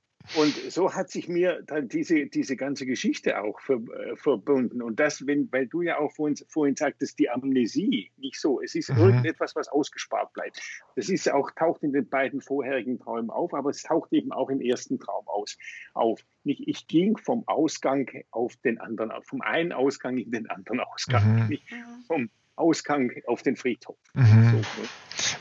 so 0.70 0.94
hat 0.94 1.10
sich 1.10 1.28
mir 1.28 1.62
dann 1.66 1.88
diese, 1.88 2.28
diese 2.28 2.56
ganze 2.56 2.86
Geschichte 2.86 3.42
auch 3.42 3.60
ver, 3.60 3.76
äh, 3.76 4.16
verbunden. 4.16 4.82
Und 4.82 5.00
das, 5.00 5.26
wenn, 5.26 5.52
weil 5.52 5.68
du 5.68 5.82
ja 5.82 6.00
auch 6.00 6.12
vorhin, 6.12 6.36
vorhin 6.48 6.76
sagtest, 6.76 7.20
die 7.20 7.30
Amnesie, 7.30 8.12
nicht 8.18 8.40
so. 8.40 8.62
Es 8.62 8.76
ist 8.76 8.90
mhm. 8.90 9.00
irgendetwas, 9.00 9.56
was 9.56 9.68
ausgespart 9.68 10.34
bleibt. 10.34 10.62
Das 10.96 11.10
ist 11.10 11.32
auch, 11.32 11.52
taucht 11.52 11.84
in 11.84 11.94
den 11.94 12.10
beiden 12.10 12.42
vorherigen 12.42 13.00
Träumen 13.00 13.30
auf, 13.30 13.54
aber 13.54 13.70
es 13.70 13.84
taucht 13.84 14.12
eben 14.14 14.32
auch 14.32 14.50
im 14.50 14.62
ersten 14.62 15.00
Traum 15.00 15.28
aus, 15.28 15.58
auf. 15.94 16.22
Nicht, 16.44 16.68
ich 16.68 16.88
ging 16.88 17.18
vom 17.18 17.44
Ausgang 17.48 18.10
auf 18.32 18.56
den 18.58 18.80
anderen, 18.80 19.12
vom 19.24 19.42
einen 19.42 19.72
Ausgang 19.74 20.18
in 20.18 20.32
den 20.32 20.50
anderen 20.50 20.80
Ausgang. 20.80 21.44
Mhm. 21.44 21.48
Nicht 21.48 21.64
vom 22.08 22.30
Ausgang 22.58 23.12
auf 23.28 23.44
den 23.44 23.56
Friedhof. 23.56 23.98
Mhm. 24.14 24.52
So, 24.52 24.58
ne? 24.58 24.90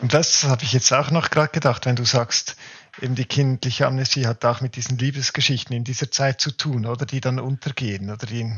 Und 0.03 0.14
das 0.14 0.44
habe 0.44 0.62
ich 0.62 0.72
jetzt 0.72 0.92
auch 0.92 1.11
noch 1.11 1.31
gerade 1.31 1.51
gedacht, 1.53 1.87
wenn 1.87 1.96
du 1.96 2.05
sagst, 2.05 2.57
eben 3.00 3.14
die 3.14 3.24
kindliche 3.24 3.87
Amnesie 3.87 4.26
hat 4.26 4.44
auch 4.44 4.61
mit 4.61 4.76
diesen 4.76 4.98
Liebesgeschichten 4.98 5.74
in 5.74 5.85
dieser 5.85 6.11
Zeit 6.11 6.40
zu 6.40 6.50
tun, 6.50 6.87
oder 6.87 7.06
die 7.06 7.20
dann 7.20 7.38
untergehen 7.38 8.11
oder 8.11 8.26
die 8.26 8.52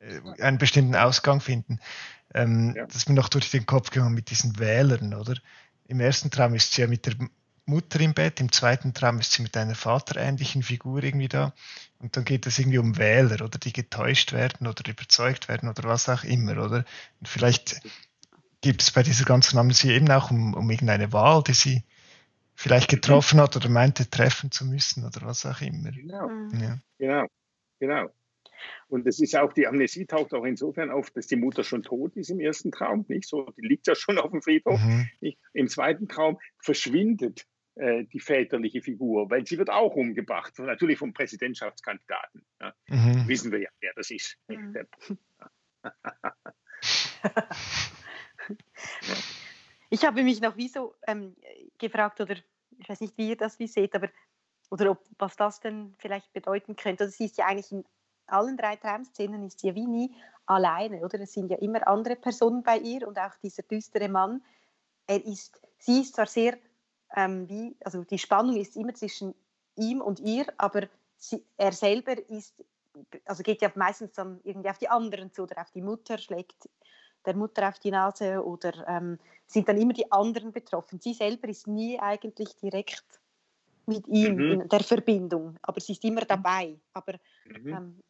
äh, 0.00 0.42
einen 0.42 0.58
bestimmten 0.58 0.96
Ausgang 0.96 1.40
finden. 1.40 1.78
Ähm, 2.34 2.74
ja. 2.76 2.86
Das 2.86 2.96
ist 2.96 3.08
mir 3.08 3.14
noch 3.14 3.28
durch 3.28 3.50
den 3.50 3.66
Kopf 3.66 3.90
gegangen 3.90 4.14
mit 4.14 4.30
diesen 4.30 4.58
Wählern, 4.58 5.14
oder? 5.14 5.34
Im 5.86 6.00
ersten 6.00 6.30
Traum 6.30 6.54
ist 6.54 6.72
sie 6.72 6.82
ja 6.82 6.86
mit 6.86 7.06
der 7.06 7.14
Mutter 7.64 8.00
im 8.00 8.14
Bett, 8.14 8.40
im 8.40 8.50
zweiten 8.50 8.94
Traum 8.94 9.20
ist 9.20 9.32
sie 9.32 9.42
mit 9.42 9.56
einer 9.56 9.74
vaterähnlichen 9.74 10.62
Figur 10.62 11.02
irgendwie 11.02 11.28
da. 11.28 11.52
Und 11.98 12.16
dann 12.16 12.24
geht 12.24 12.46
es 12.46 12.58
irgendwie 12.58 12.78
um 12.78 12.96
Wähler, 12.96 13.44
oder 13.44 13.58
die 13.58 13.72
getäuscht 13.72 14.32
werden 14.32 14.66
oder 14.66 14.88
überzeugt 14.88 15.48
werden 15.48 15.68
oder 15.68 15.84
was 15.84 16.08
auch 16.08 16.24
immer, 16.24 16.52
oder? 16.52 16.84
Und 17.20 17.28
vielleicht 17.28 17.80
gibt 18.62 18.82
es 18.82 18.90
bei 18.90 19.02
dieser 19.02 19.24
ganzen 19.24 19.58
Amnesie 19.58 19.92
eben 19.92 20.10
auch 20.10 20.30
um, 20.30 20.54
um 20.54 20.70
irgendeine 20.70 21.12
Wahl, 21.12 21.42
die 21.42 21.54
sie 21.54 21.84
vielleicht 22.54 22.90
getroffen 22.90 23.40
hat 23.40 23.56
oder 23.56 23.68
meinte 23.68 24.08
treffen 24.08 24.50
zu 24.50 24.64
müssen 24.64 25.04
oder 25.04 25.22
was 25.22 25.46
auch 25.46 25.60
immer. 25.60 25.90
Genau, 25.90 26.28
ja. 26.52 26.78
genau, 26.98 27.26
genau. 27.78 28.10
Und 28.88 29.06
es 29.06 29.20
ist 29.20 29.34
auch, 29.34 29.52
die 29.52 29.66
Amnesie 29.66 30.06
taucht 30.06 30.34
auch 30.34 30.44
insofern 30.44 30.90
auf, 30.90 31.10
dass 31.10 31.26
die 31.26 31.36
Mutter 31.36 31.64
schon 31.64 31.82
tot 31.82 32.16
ist 32.16 32.30
im 32.30 32.40
ersten 32.40 32.70
Traum, 32.70 33.04
nicht 33.08 33.28
so, 33.28 33.46
die 33.56 33.66
liegt 33.66 33.86
ja 33.86 33.94
schon 33.94 34.18
auf 34.18 34.30
dem 34.30 34.42
Friedhof. 34.42 34.80
Mhm. 34.80 35.08
Im 35.52 35.68
zweiten 35.68 36.08
Traum 36.08 36.38
verschwindet 36.58 37.46
äh, 37.74 38.04
die 38.04 38.20
väterliche 38.20 38.82
Figur, 38.82 39.30
weil 39.30 39.46
sie 39.46 39.58
wird 39.58 39.70
auch 39.70 39.96
umgebracht, 39.96 40.58
natürlich 40.58 40.98
vom 40.98 41.12
Präsidentschaftskandidaten. 41.12 42.44
Ja. 42.60 42.74
Mhm. 42.86 43.26
Wissen 43.26 43.50
wir 43.50 43.60
ja, 43.60 43.70
wer 43.80 43.92
das 43.96 44.10
ist. 44.10 44.36
Mhm. 44.48 44.86
Ich 49.92 50.06
habe 50.06 50.22
mich 50.22 50.40
noch 50.40 50.56
wie 50.56 50.68
so 50.68 50.94
ähm, 51.06 51.36
gefragt, 51.82 52.20
oder 52.20 52.36
ich 52.78 52.88
weiß 52.88 53.00
nicht, 53.00 53.16
wie 53.18 53.30
ihr 53.30 53.36
das 53.36 53.58
wie 53.58 53.66
seht, 53.66 53.94
aber 53.94 54.08
oder 54.70 54.92
ob, 54.92 55.00
was 55.18 55.36
das 55.36 55.60
denn 55.60 55.94
vielleicht 55.98 56.32
bedeuten 56.32 56.76
könnte. 56.76 57.04
Das 57.04 57.20
ist 57.20 57.36
ja 57.36 57.46
eigentlich 57.46 57.72
in 57.72 57.84
allen 58.26 58.56
drei 58.56 58.76
Traumszenen 58.76 59.42
ist 59.44 59.60
sie 59.60 59.74
wie 59.74 59.86
nie 59.86 60.14
alleine, 60.46 61.04
oder? 61.04 61.20
Es 61.20 61.34
sind 61.34 61.50
ja 61.50 61.58
immer 61.58 61.86
andere 61.86 62.16
Personen 62.16 62.62
bei 62.62 62.78
ihr 62.78 63.06
und 63.06 63.18
auch 63.18 63.34
dieser 63.42 63.62
düstere 63.64 64.08
Mann. 64.08 64.42
Er 65.06 65.24
ist, 65.24 65.60
sie 65.78 66.00
ist 66.00 66.14
zwar 66.14 66.26
sehr, 66.26 66.56
ähm, 67.14 67.48
wie, 67.50 67.76
also 67.84 68.02
die 68.04 68.18
Spannung 68.18 68.56
ist 68.56 68.76
immer 68.76 68.94
zwischen 68.94 69.34
ihm 69.76 70.00
und 70.00 70.20
ihr, 70.20 70.46
aber 70.56 70.88
sie, 71.18 71.44
er 71.58 71.72
selber 71.72 72.16
ist, 72.30 72.64
also 73.26 73.42
geht 73.42 73.60
ja 73.60 73.70
meistens 73.74 74.12
dann 74.12 74.40
irgendwie 74.44 74.70
auf 74.70 74.78
die 74.78 74.88
anderen 74.88 75.32
zu 75.32 75.42
oder 75.42 75.60
auf 75.60 75.70
die 75.70 75.82
Mutter, 75.82 76.16
schlägt 76.16 76.68
der 77.24 77.36
Mutter 77.36 77.68
auf 77.68 77.78
die 77.78 77.90
Nase 77.90 78.44
oder 78.44 78.86
ähm, 78.88 79.18
sind 79.46 79.68
dann 79.68 79.78
immer 79.78 79.92
die 79.92 80.10
anderen 80.10 80.52
betroffen. 80.52 81.00
Sie 81.00 81.14
selber 81.14 81.48
ist 81.48 81.66
nie 81.66 81.98
eigentlich 81.98 82.56
direkt 82.56 83.04
mit 83.86 84.06
ihm 84.08 84.36
mhm. 84.36 84.52
in 84.52 84.68
der 84.68 84.80
Verbindung, 84.80 85.56
aber 85.62 85.80
sie 85.80 85.92
ist 85.92 86.04
immer 86.04 86.22
dabei. 86.22 86.78
Aber 86.92 87.14
mhm. 87.44 87.68
ähm, 87.68 88.02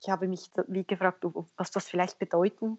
ich 0.00 0.08
habe 0.08 0.28
mich 0.28 0.50
wie 0.68 0.84
gefragt, 0.84 1.24
was 1.56 1.70
das 1.70 1.88
vielleicht 1.88 2.18
bedeuten 2.18 2.78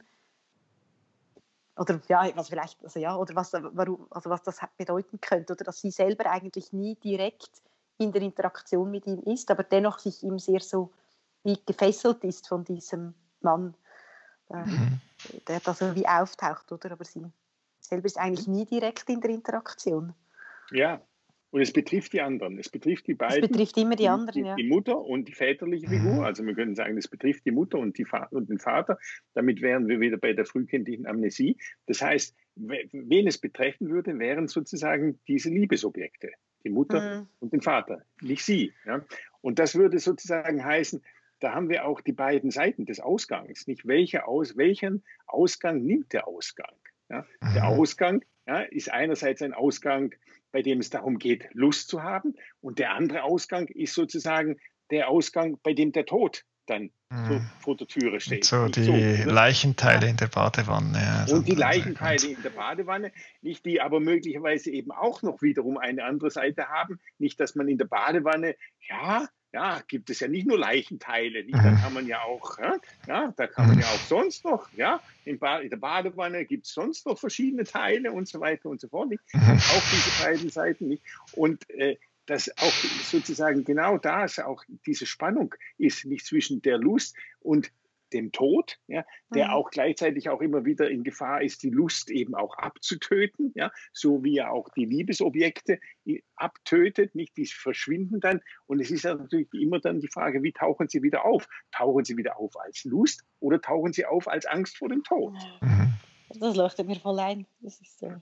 oder 1.77 2.01
ja, 2.07 2.29
was 2.35 2.49
vielleicht, 2.49 2.83
also 2.83 2.99
ja, 2.99 3.15
oder 3.15 3.35
was, 3.35 3.53
warum, 3.53 4.07
also 4.09 4.29
was 4.29 4.41
das 4.43 4.59
bedeuten 4.77 5.21
könnte, 5.21 5.53
oder 5.53 5.65
dass 5.65 5.79
sie 5.79 5.91
selber 5.91 6.29
eigentlich 6.29 6.73
nie 6.73 6.95
direkt 6.95 7.61
in 7.97 8.11
der 8.11 8.21
Interaktion 8.21 8.91
mit 8.91 9.05
ihm 9.07 9.21
ist, 9.21 9.49
aber 9.51 9.63
dennoch 9.63 9.99
sich 9.99 10.23
ihm 10.23 10.39
sehr 10.39 10.59
so 10.59 10.91
wie 11.43 11.57
gefesselt 11.65 12.23
ist 12.23 12.47
von 12.47 12.63
diesem 12.63 13.13
Mann, 13.41 13.75
äh, 14.49 14.65
mhm. 14.65 15.01
Der 15.47 15.59
da 15.59 15.73
so 15.73 15.95
wie 15.95 16.07
auftaucht, 16.07 16.71
oder? 16.71 16.91
Aber 16.91 17.05
sie 17.05 17.23
selber 17.79 18.05
ist 18.05 18.17
eigentlich 18.17 18.47
nie 18.47 18.65
direkt 18.65 19.09
in 19.09 19.21
der 19.21 19.31
Interaktion. 19.31 20.13
Ja, 20.71 21.01
und 21.49 21.61
es 21.61 21.71
betrifft 21.71 22.11
die 22.13 22.21
anderen. 22.21 22.59
Es 22.59 22.69
betrifft 22.69 23.07
die 23.07 23.13
beiden. 23.13 23.43
Es 23.43 23.49
betrifft 23.49 23.77
immer 23.77 23.95
die 23.95 24.09
anderen, 24.09 24.43
die, 24.43 24.47
ja. 24.47 24.55
Die 24.55 24.67
Mutter 24.67 24.99
und 24.99 25.27
die 25.27 25.33
väterliche 25.33 25.87
Figur. 25.87 26.15
Mhm. 26.15 26.19
Also 26.19 26.45
wir 26.45 26.53
können 26.55 26.75
sagen, 26.75 26.97
es 26.97 27.07
betrifft 27.07 27.45
die 27.45 27.51
Mutter 27.51 27.79
und, 27.79 27.97
die 27.97 28.05
und 28.31 28.49
den 28.49 28.59
Vater. 28.59 28.99
Damit 29.33 29.61
wären 29.61 29.87
wir 29.87 29.99
wieder 29.99 30.17
bei 30.17 30.33
der 30.33 30.45
frühkindlichen 30.45 31.07
Amnesie. 31.07 31.57
Das 31.85 32.01
heißt, 32.01 32.35
wen 32.55 33.27
es 33.27 33.37
betreffen 33.37 33.89
würde, 33.89 34.19
wären 34.19 34.47
sozusagen 34.47 35.19
diese 35.27 35.49
Liebesobjekte. 35.49 36.31
Die 36.65 36.69
Mutter 36.69 37.21
mhm. 37.21 37.27
und 37.39 37.53
den 37.53 37.61
Vater, 37.61 38.01
nicht 38.21 38.43
sie. 38.43 38.73
Ja? 38.85 39.05
Und 39.39 39.57
das 39.57 39.75
würde 39.75 39.99
sozusagen 39.99 40.65
heißen, 40.65 41.01
da 41.39 41.53
haben 41.53 41.69
wir 41.69 41.85
auch 41.85 42.01
die 42.01 42.13
beiden 42.13 42.51
Seiten 42.51 42.85
des 42.85 42.99
Ausgangs. 42.99 43.67
Nicht 43.67 43.87
welcher 43.87 44.27
aus, 44.27 44.57
welchen 44.57 45.03
Ausgang 45.25 45.83
nimmt 45.83 46.13
der 46.13 46.27
Ausgang? 46.27 46.75
Ja? 47.09 47.25
Der 47.41 47.63
mhm. 47.63 47.79
Ausgang 47.79 48.25
ja, 48.47 48.61
ist 48.61 48.91
einerseits 48.91 49.41
ein 49.41 49.53
Ausgang, 49.53 50.13
bei 50.51 50.61
dem 50.61 50.79
es 50.79 50.89
darum 50.89 51.19
geht, 51.19 51.47
Lust 51.53 51.89
zu 51.89 52.03
haben, 52.03 52.35
und 52.61 52.79
der 52.79 52.93
andere 52.93 53.23
Ausgang 53.23 53.67
ist 53.67 53.93
sozusagen 53.93 54.57
der 54.89 55.09
Ausgang, 55.09 55.57
bei 55.61 55.73
dem 55.73 55.91
der 55.91 56.05
Tod 56.05 56.43
dann 56.65 56.91
so 57.09 57.33
mhm. 57.35 57.49
vor 57.59 57.77
der 57.77 57.87
Türe 57.87 58.19
steht. 58.19 58.43
So 58.43 58.67
die 58.67 58.83
so, 58.83 58.91
ne? 58.91 59.23
Leichenteile 59.23 60.09
in 60.09 60.17
der 60.17 60.27
Badewanne. 60.27 60.97
Ja, 60.97 61.33
und 61.33 61.47
die 61.47 61.55
Leichenteile 61.55 62.27
in 62.27 62.41
der 62.41 62.49
Badewanne, 62.49 63.11
nicht 63.41 63.65
die 63.65 63.79
aber 63.79 64.01
möglicherweise 64.01 64.71
eben 64.71 64.91
auch 64.91 65.21
noch 65.21 65.41
wiederum 65.41 65.77
eine 65.77 66.03
andere 66.03 66.29
Seite 66.29 66.67
haben. 66.67 66.99
Nicht, 67.17 67.39
dass 67.39 67.55
man 67.55 67.69
in 67.69 67.77
der 67.77 67.85
Badewanne, 67.85 68.55
ja, 68.89 69.27
ja, 69.57 69.81
gibt 69.87 70.11
es 70.11 70.19
ja 70.19 70.27
nicht 70.27 70.45
nur 70.45 70.59
Leichenteile, 70.59 71.43
nicht? 71.43 71.57
da 71.57 71.71
kann 71.71 71.91
man 71.91 72.05
ja 72.05 72.21
auch, 72.21 72.59
ja, 73.07 73.33
da 73.35 73.47
kann 73.47 73.67
man 73.67 73.79
ja 73.79 73.85
auch 73.87 73.99
sonst 74.07 74.45
noch, 74.45 74.71
ja, 74.73 75.01
in, 75.25 75.39
ba 75.39 75.57
in 75.57 75.71
der 75.71 75.77
Badewanne 75.77 76.45
gibt 76.45 76.67
es 76.67 76.73
sonst 76.73 77.07
noch 77.07 77.17
verschiedene 77.17 77.63
Teile 77.63 78.11
und 78.11 78.27
so 78.27 78.39
weiter 78.39 78.69
und 78.69 78.79
so 78.79 78.87
fort, 78.87 79.09
nicht? 79.09 79.23
Auch 79.33 79.83
diese 79.91 80.23
beiden 80.23 80.49
Seiten 80.51 80.89
nicht. 80.89 81.01
Und 81.31 81.67
äh, 81.71 81.97
dass 82.27 82.55
auch 82.59 82.73
sozusagen 83.03 83.63
genau 83.63 83.97
das 83.97 84.37
auch 84.37 84.63
diese 84.85 85.07
Spannung 85.07 85.55
ist, 85.79 86.05
nicht 86.05 86.27
zwischen 86.27 86.61
der 86.61 86.77
Lust 86.77 87.15
und 87.39 87.71
dem 88.13 88.31
Tod, 88.31 88.77
ja, 88.87 89.05
der 89.33 89.47
mhm. 89.47 89.53
auch 89.53 89.69
gleichzeitig 89.69 90.29
auch 90.29 90.41
immer 90.41 90.65
wieder 90.65 90.89
in 90.89 91.03
Gefahr 91.03 91.41
ist, 91.41 91.63
die 91.63 91.69
Lust 91.69 92.09
eben 92.09 92.35
auch 92.35 92.57
abzutöten, 92.57 93.51
ja, 93.55 93.71
so 93.93 94.23
wie 94.23 94.37
er 94.37 94.51
auch 94.51 94.69
die 94.69 94.85
Liebesobjekte 94.85 95.79
abtötet, 96.35 97.15
nicht 97.15 97.35
die 97.37 97.45
verschwinden 97.45 98.19
dann. 98.19 98.41
Und 98.65 98.79
es 98.79 98.91
ist 98.91 99.03
ja 99.03 99.15
natürlich 99.15 99.47
immer 99.53 99.79
dann 99.79 99.99
die 99.99 100.07
Frage, 100.07 100.43
wie 100.43 100.51
tauchen 100.51 100.87
sie 100.87 101.03
wieder 101.03 101.25
auf? 101.25 101.47
Tauchen 101.71 102.05
sie 102.05 102.17
wieder 102.17 102.37
auf 102.37 102.57
als 102.59 102.83
Lust 102.83 103.23
oder 103.39 103.61
tauchen 103.61 103.93
sie 103.93 104.05
auf 104.05 104.27
als 104.27 104.45
Angst 104.45 104.77
vor 104.77 104.89
dem 104.89 105.03
Tod? 105.03 105.33
Mhm. 105.61 105.93
Das 106.39 106.55
leuchtet 106.55 106.87
mir 106.87 106.95
voll 106.95 107.19
ein. 107.19 107.45
Das 107.61 107.79
ist 107.79 107.99
so. 107.99 108.13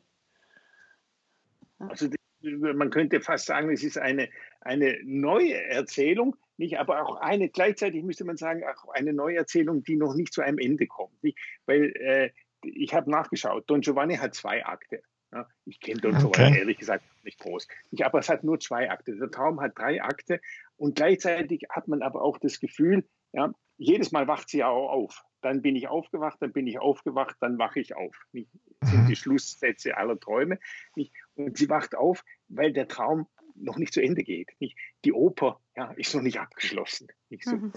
Also 1.80 2.08
man 2.45 2.89
könnte 2.89 3.21
fast 3.21 3.45
sagen, 3.45 3.69
es 3.71 3.84
ist 3.84 3.97
eine, 3.97 4.29
eine 4.62 4.97
neue 5.03 5.53
Erzählung, 5.53 6.36
nicht, 6.58 6.79
aber 6.79 7.01
auch 7.01 7.17
eine, 7.17 7.49
gleichzeitig 7.49 8.03
müsste 8.03 8.25
man 8.25 8.38
sagen, 8.38 8.63
auch 8.63 8.89
eine 8.93 9.13
Neuerzählung, 9.13 9.84
die 9.84 9.97
noch 9.97 10.15
nicht 10.15 10.34
zu 10.34 10.41
einem 10.41 10.58
Ende 10.58 10.88
kommt. 10.88 11.21
Nicht? 11.23 11.38
Weil 11.65 11.91
äh, 11.97 12.31
ich 12.62 12.93
habe 12.93 13.12
nachgeschaut, 13.12 13.69
Don 13.69 13.81
Giovanni 13.81 14.15
hat 14.15 14.34
zwei 14.36 14.65
Akte. 14.65 15.01
Ja, 15.31 15.47
ich 15.65 15.79
kenne 15.79 15.99
Don 15.99 16.15
okay. 16.15 16.31
Giovanni 16.31 16.58
ehrlich 16.60 16.77
gesagt 16.77 17.03
nicht 17.23 17.39
groß. 17.39 17.67
Ich, 17.91 18.05
aber 18.05 18.19
es 18.19 18.29
hat 18.29 18.43
nur 18.43 18.60
zwei 18.60 18.89
Akte. 18.89 19.15
Der 19.15 19.29
Traum 19.29 19.60
hat 19.60 19.77
drei 19.77 20.01
Akte 20.01 20.39
und 20.77 20.95
gleichzeitig 20.95 21.63
hat 21.69 21.88
man 21.88 22.01
aber 22.01 22.21
auch 22.21 22.38
das 22.38 22.60
Gefühl, 22.60 23.03
ja, 23.34 23.53
jedes 23.77 24.12
Mal 24.12 24.27
wacht 24.27 24.49
sie 24.49 24.63
auch 24.63 24.89
auf. 24.89 25.25
Dann 25.41 25.62
bin 25.62 25.75
ich 25.75 25.88
aufgewacht, 25.88 26.38
dann 26.41 26.53
bin 26.53 26.65
ich 26.65 26.79
aufgewacht, 26.79 27.36
dann 27.41 27.60
wache 27.60 27.79
ich 27.79 27.95
auf. 27.95 28.15
Nicht? 28.31 28.49
Das 28.79 28.91
sind 28.91 29.10
die 29.10 29.15
Schlusssätze 29.15 29.97
aller 29.97 30.19
Träume. 30.19 30.60
Nicht? 30.95 31.13
Und 31.36 31.58
sie 31.58 31.69
wacht 31.69 31.95
auf, 31.95 32.23
weil 32.47 32.73
der 32.73 32.88
Traum 32.88 33.27
noch 33.55 33.77
nicht 33.77 33.93
zu 33.93 34.01
Ende 34.01 34.23
geht. 34.23 34.49
Nicht? 34.60 34.77
Die 35.03 35.13
Oper 35.13 35.60
ja, 35.75 35.91
ist 35.91 36.13
noch 36.13 36.21
nicht 36.21 36.39
abgeschlossen. 36.39 37.08
Nicht 37.29 37.45
so, 37.45 37.55
mhm. 37.55 37.73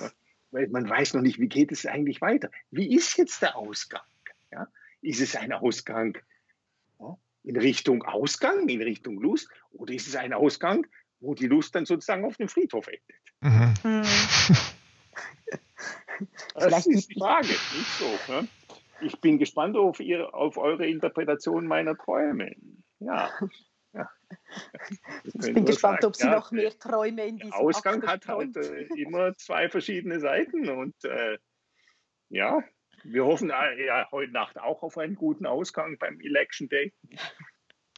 Weil 0.51 0.69
man 0.69 0.89
weiß 0.89 1.15
noch 1.15 1.23
nicht, 1.23 1.39
wie 1.39 1.49
geht 1.49 1.73
es 1.73 1.87
eigentlich 1.87 2.21
weiter. 2.21 2.51
Wie 2.71 2.95
ist 2.95 3.17
jetzt 3.19 3.43
der 3.43 3.57
Ausgang? 3.57 4.03
Ja? 4.51 4.69
Ist 5.03 5.21
es 5.21 5.37
ein 5.37 5.53
Ausgang 5.53 6.19
ja, 6.99 7.17
in 7.45 7.57
Richtung 7.57 8.03
Ausgang, 8.03 8.69
in 8.69 8.83
Richtung 8.83 9.21
Lust? 9.21 9.49
Oder 9.71 9.95
ist 9.95 10.09
es 10.09 10.17
ein 10.17 10.33
Ausgang, 10.33 10.87
wo 11.21 11.35
die 11.35 11.47
Lust 11.47 11.75
dann 11.75 11.87
sozusagen 11.87 12.25
auf 12.25 12.37
dem 12.37 12.49
Friedhof 12.49 12.89
endet? 12.89 13.05
Mhm. 13.41 13.75
mhm. 13.85 14.03
das 16.55 16.87
ist 16.87 17.11
die 17.11 17.15
Frage, 17.19 17.49
nicht 17.49 17.99
so. 17.99 18.33
Ne? 18.33 18.49
Ich 19.01 19.21
bin 19.21 19.39
gespannt 19.39 19.77
auf, 19.77 20.01
ihr, 20.01 20.35
auf 20.35 20.57
eure 20.57 20.87
Interpretation 20.87 21.67
meiner 21.67 21.97
Träume. 21.97 22.57
Ja. 22.99 23.31
Ja. 23.93 24.11
Ich 25.25 25.55
bin 25.55 25.65
gespannt, 25.65 26.03
sagen, 26.03 26.07
ob 26.07 26.17
Sie 26.17 26.27
ja, 26.27 26.35
noch 26.35 26.51
mehr 26.51 26.77
Träume 26.79 27.27
in 27.27 27.37
diesem 27.37 27.51
Der 27.51 27.61
Ausgang 27.61 28.07
hat 28.07 28.27
halt 28.27 28.57
äh, 28.57 28.83
immer 28.97 29.35
zwei 29.37 29.69
verschiedene 29.69 30.21
Seiten 30.21 30.69
und 30.69 30.95
äh, 31.05 31.39
ja, 32.29 32.63
wir 33.05 33.25
hoffen 33.25 33.51
äh, 33.51 33.87
ja 33.87 34.09
heute 34.11 34.33
Nacht 34.33 34.59
auch 34.59 34.83
auf 34.83 34.99
einen 34.99 35.15
guten 35.15 35.47
Ausgang 35.47 35.99
beim 35.99 36.21
Election 36.21 36.69
Day. 36.69 36.93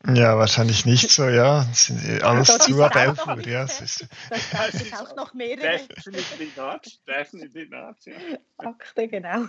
Ja, 0.07 0.39
wahrscheinlich 0.39 0.87
nicht 0.87 1.11
so, 1.11 1.29
ja. 1.29 1.63
Sind 1.75 2.23
alles 2.23 2.49
ja, 2.49 2.59
zu 2.59 2.83
ab 2.83 2.97
11 2.97 3.27
Uhr, 3.27 3.41
ja. 3.47 3.65
Es 3.65 3.81
ist, 3.81 4.09
das 4.31 4.73
sind 4.73 4.95
auch 4.95 5.15
noch 5.15 5.35
mehrere. 5.35 5.87
Definitely 5.87 6.51
not, 6.57 7.01
definitely 7.07 7.69
not, 7.69 7.97
ja. 8.07 8.17
Akte, 8.57 9.09
genau. 9.09 9.45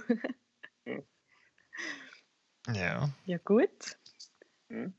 Ja. 2.68 3.10
Ja, 3.26 3.38
gut. 3.38 3.98
Hm. 4.70 4.94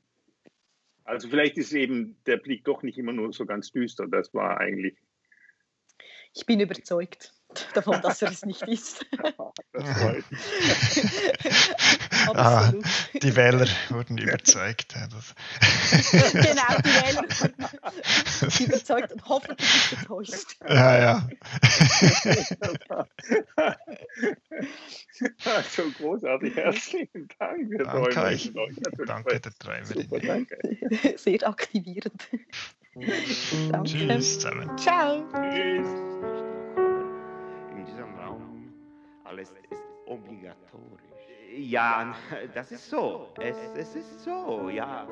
Also 1.04 1.28
vielleicht 1.28 1.58
ist 1.58 1.72
eben 1.72 2.16
der 2.26 2.36
Blick 2.36 2.64
doch 2.64 2.82
nicht 2.82 2.98
immer 2.98 3.12
nur 3.12 3.32
so 3.32 3.46
ganz 3.46 3.72
düster. 3.72 4.06
Das 4.06 4.32
war 4.34 4.58
eigentlich. 4.58 4.96
Ich 6.34 6.46
bin 6.46 6.60
überzeugt 6.60 7.32
davon, 7.74 8.00
dass 8.02 8.22
er 8.22 8.30
es 8.30 8.44
nicht 8.44 8.62
ist. 8.62 9.04
das 9.72 9.98
freut 9.98 10.30
mich. 10.30 10.40
ah, 12.34 12.72
die 13.22 13.36
Wähler 13.36 13.66
wurden 13.90 14.18
überzeugt. 14.18 14.94
genau, 14.94 15.10
die 16.78 16.94
Wähler 16.94 17.22
wurden 17.22 18.66
überzeugt 18.66 19.12
und 19.12 19.28
hoffentlich 19.28 19.90
getäuscht. 19.90 20.56
Ja, 20.68 20.98
ja. 20.98 21.28
so 25.70 25.90
großartig. 25.98 26.56
Herzlichen 26.56 27.28
Dank. 27.38 27.70
Wir 27.70 27.84
danke 27.84 28.22
euch. 28.22 28.52
Danke 29.06 29.40
der 29.40 29.52
Träumerin. 29.58 30.02
Super, 30.02 30.20
danke. 30.20 30.58
Sehr 31.16 31.48
aktivierend. 31.48 32.28
danke. 33.70 33.88
Tschüss 33.88 34.40
zusammen. 34.40 34.76
Ciao. 34.78 35.24
Tschüss. 35.32 36.12
Diesem 37.92 38.18
Raum 38.18 38.72
alles 39.24 39.52
ist 39.70 39.83
obligatorisch. 40.07 41.28
Ja, 41.55 42.14
das 42.55 42.72
ist 42.72 42.88
so. 42.88 43.28
Es, 43.38 43.57
es 43.76 43.94
ist 43.94 44.20
so, 44.20 44.70
ja. 44.70 45.07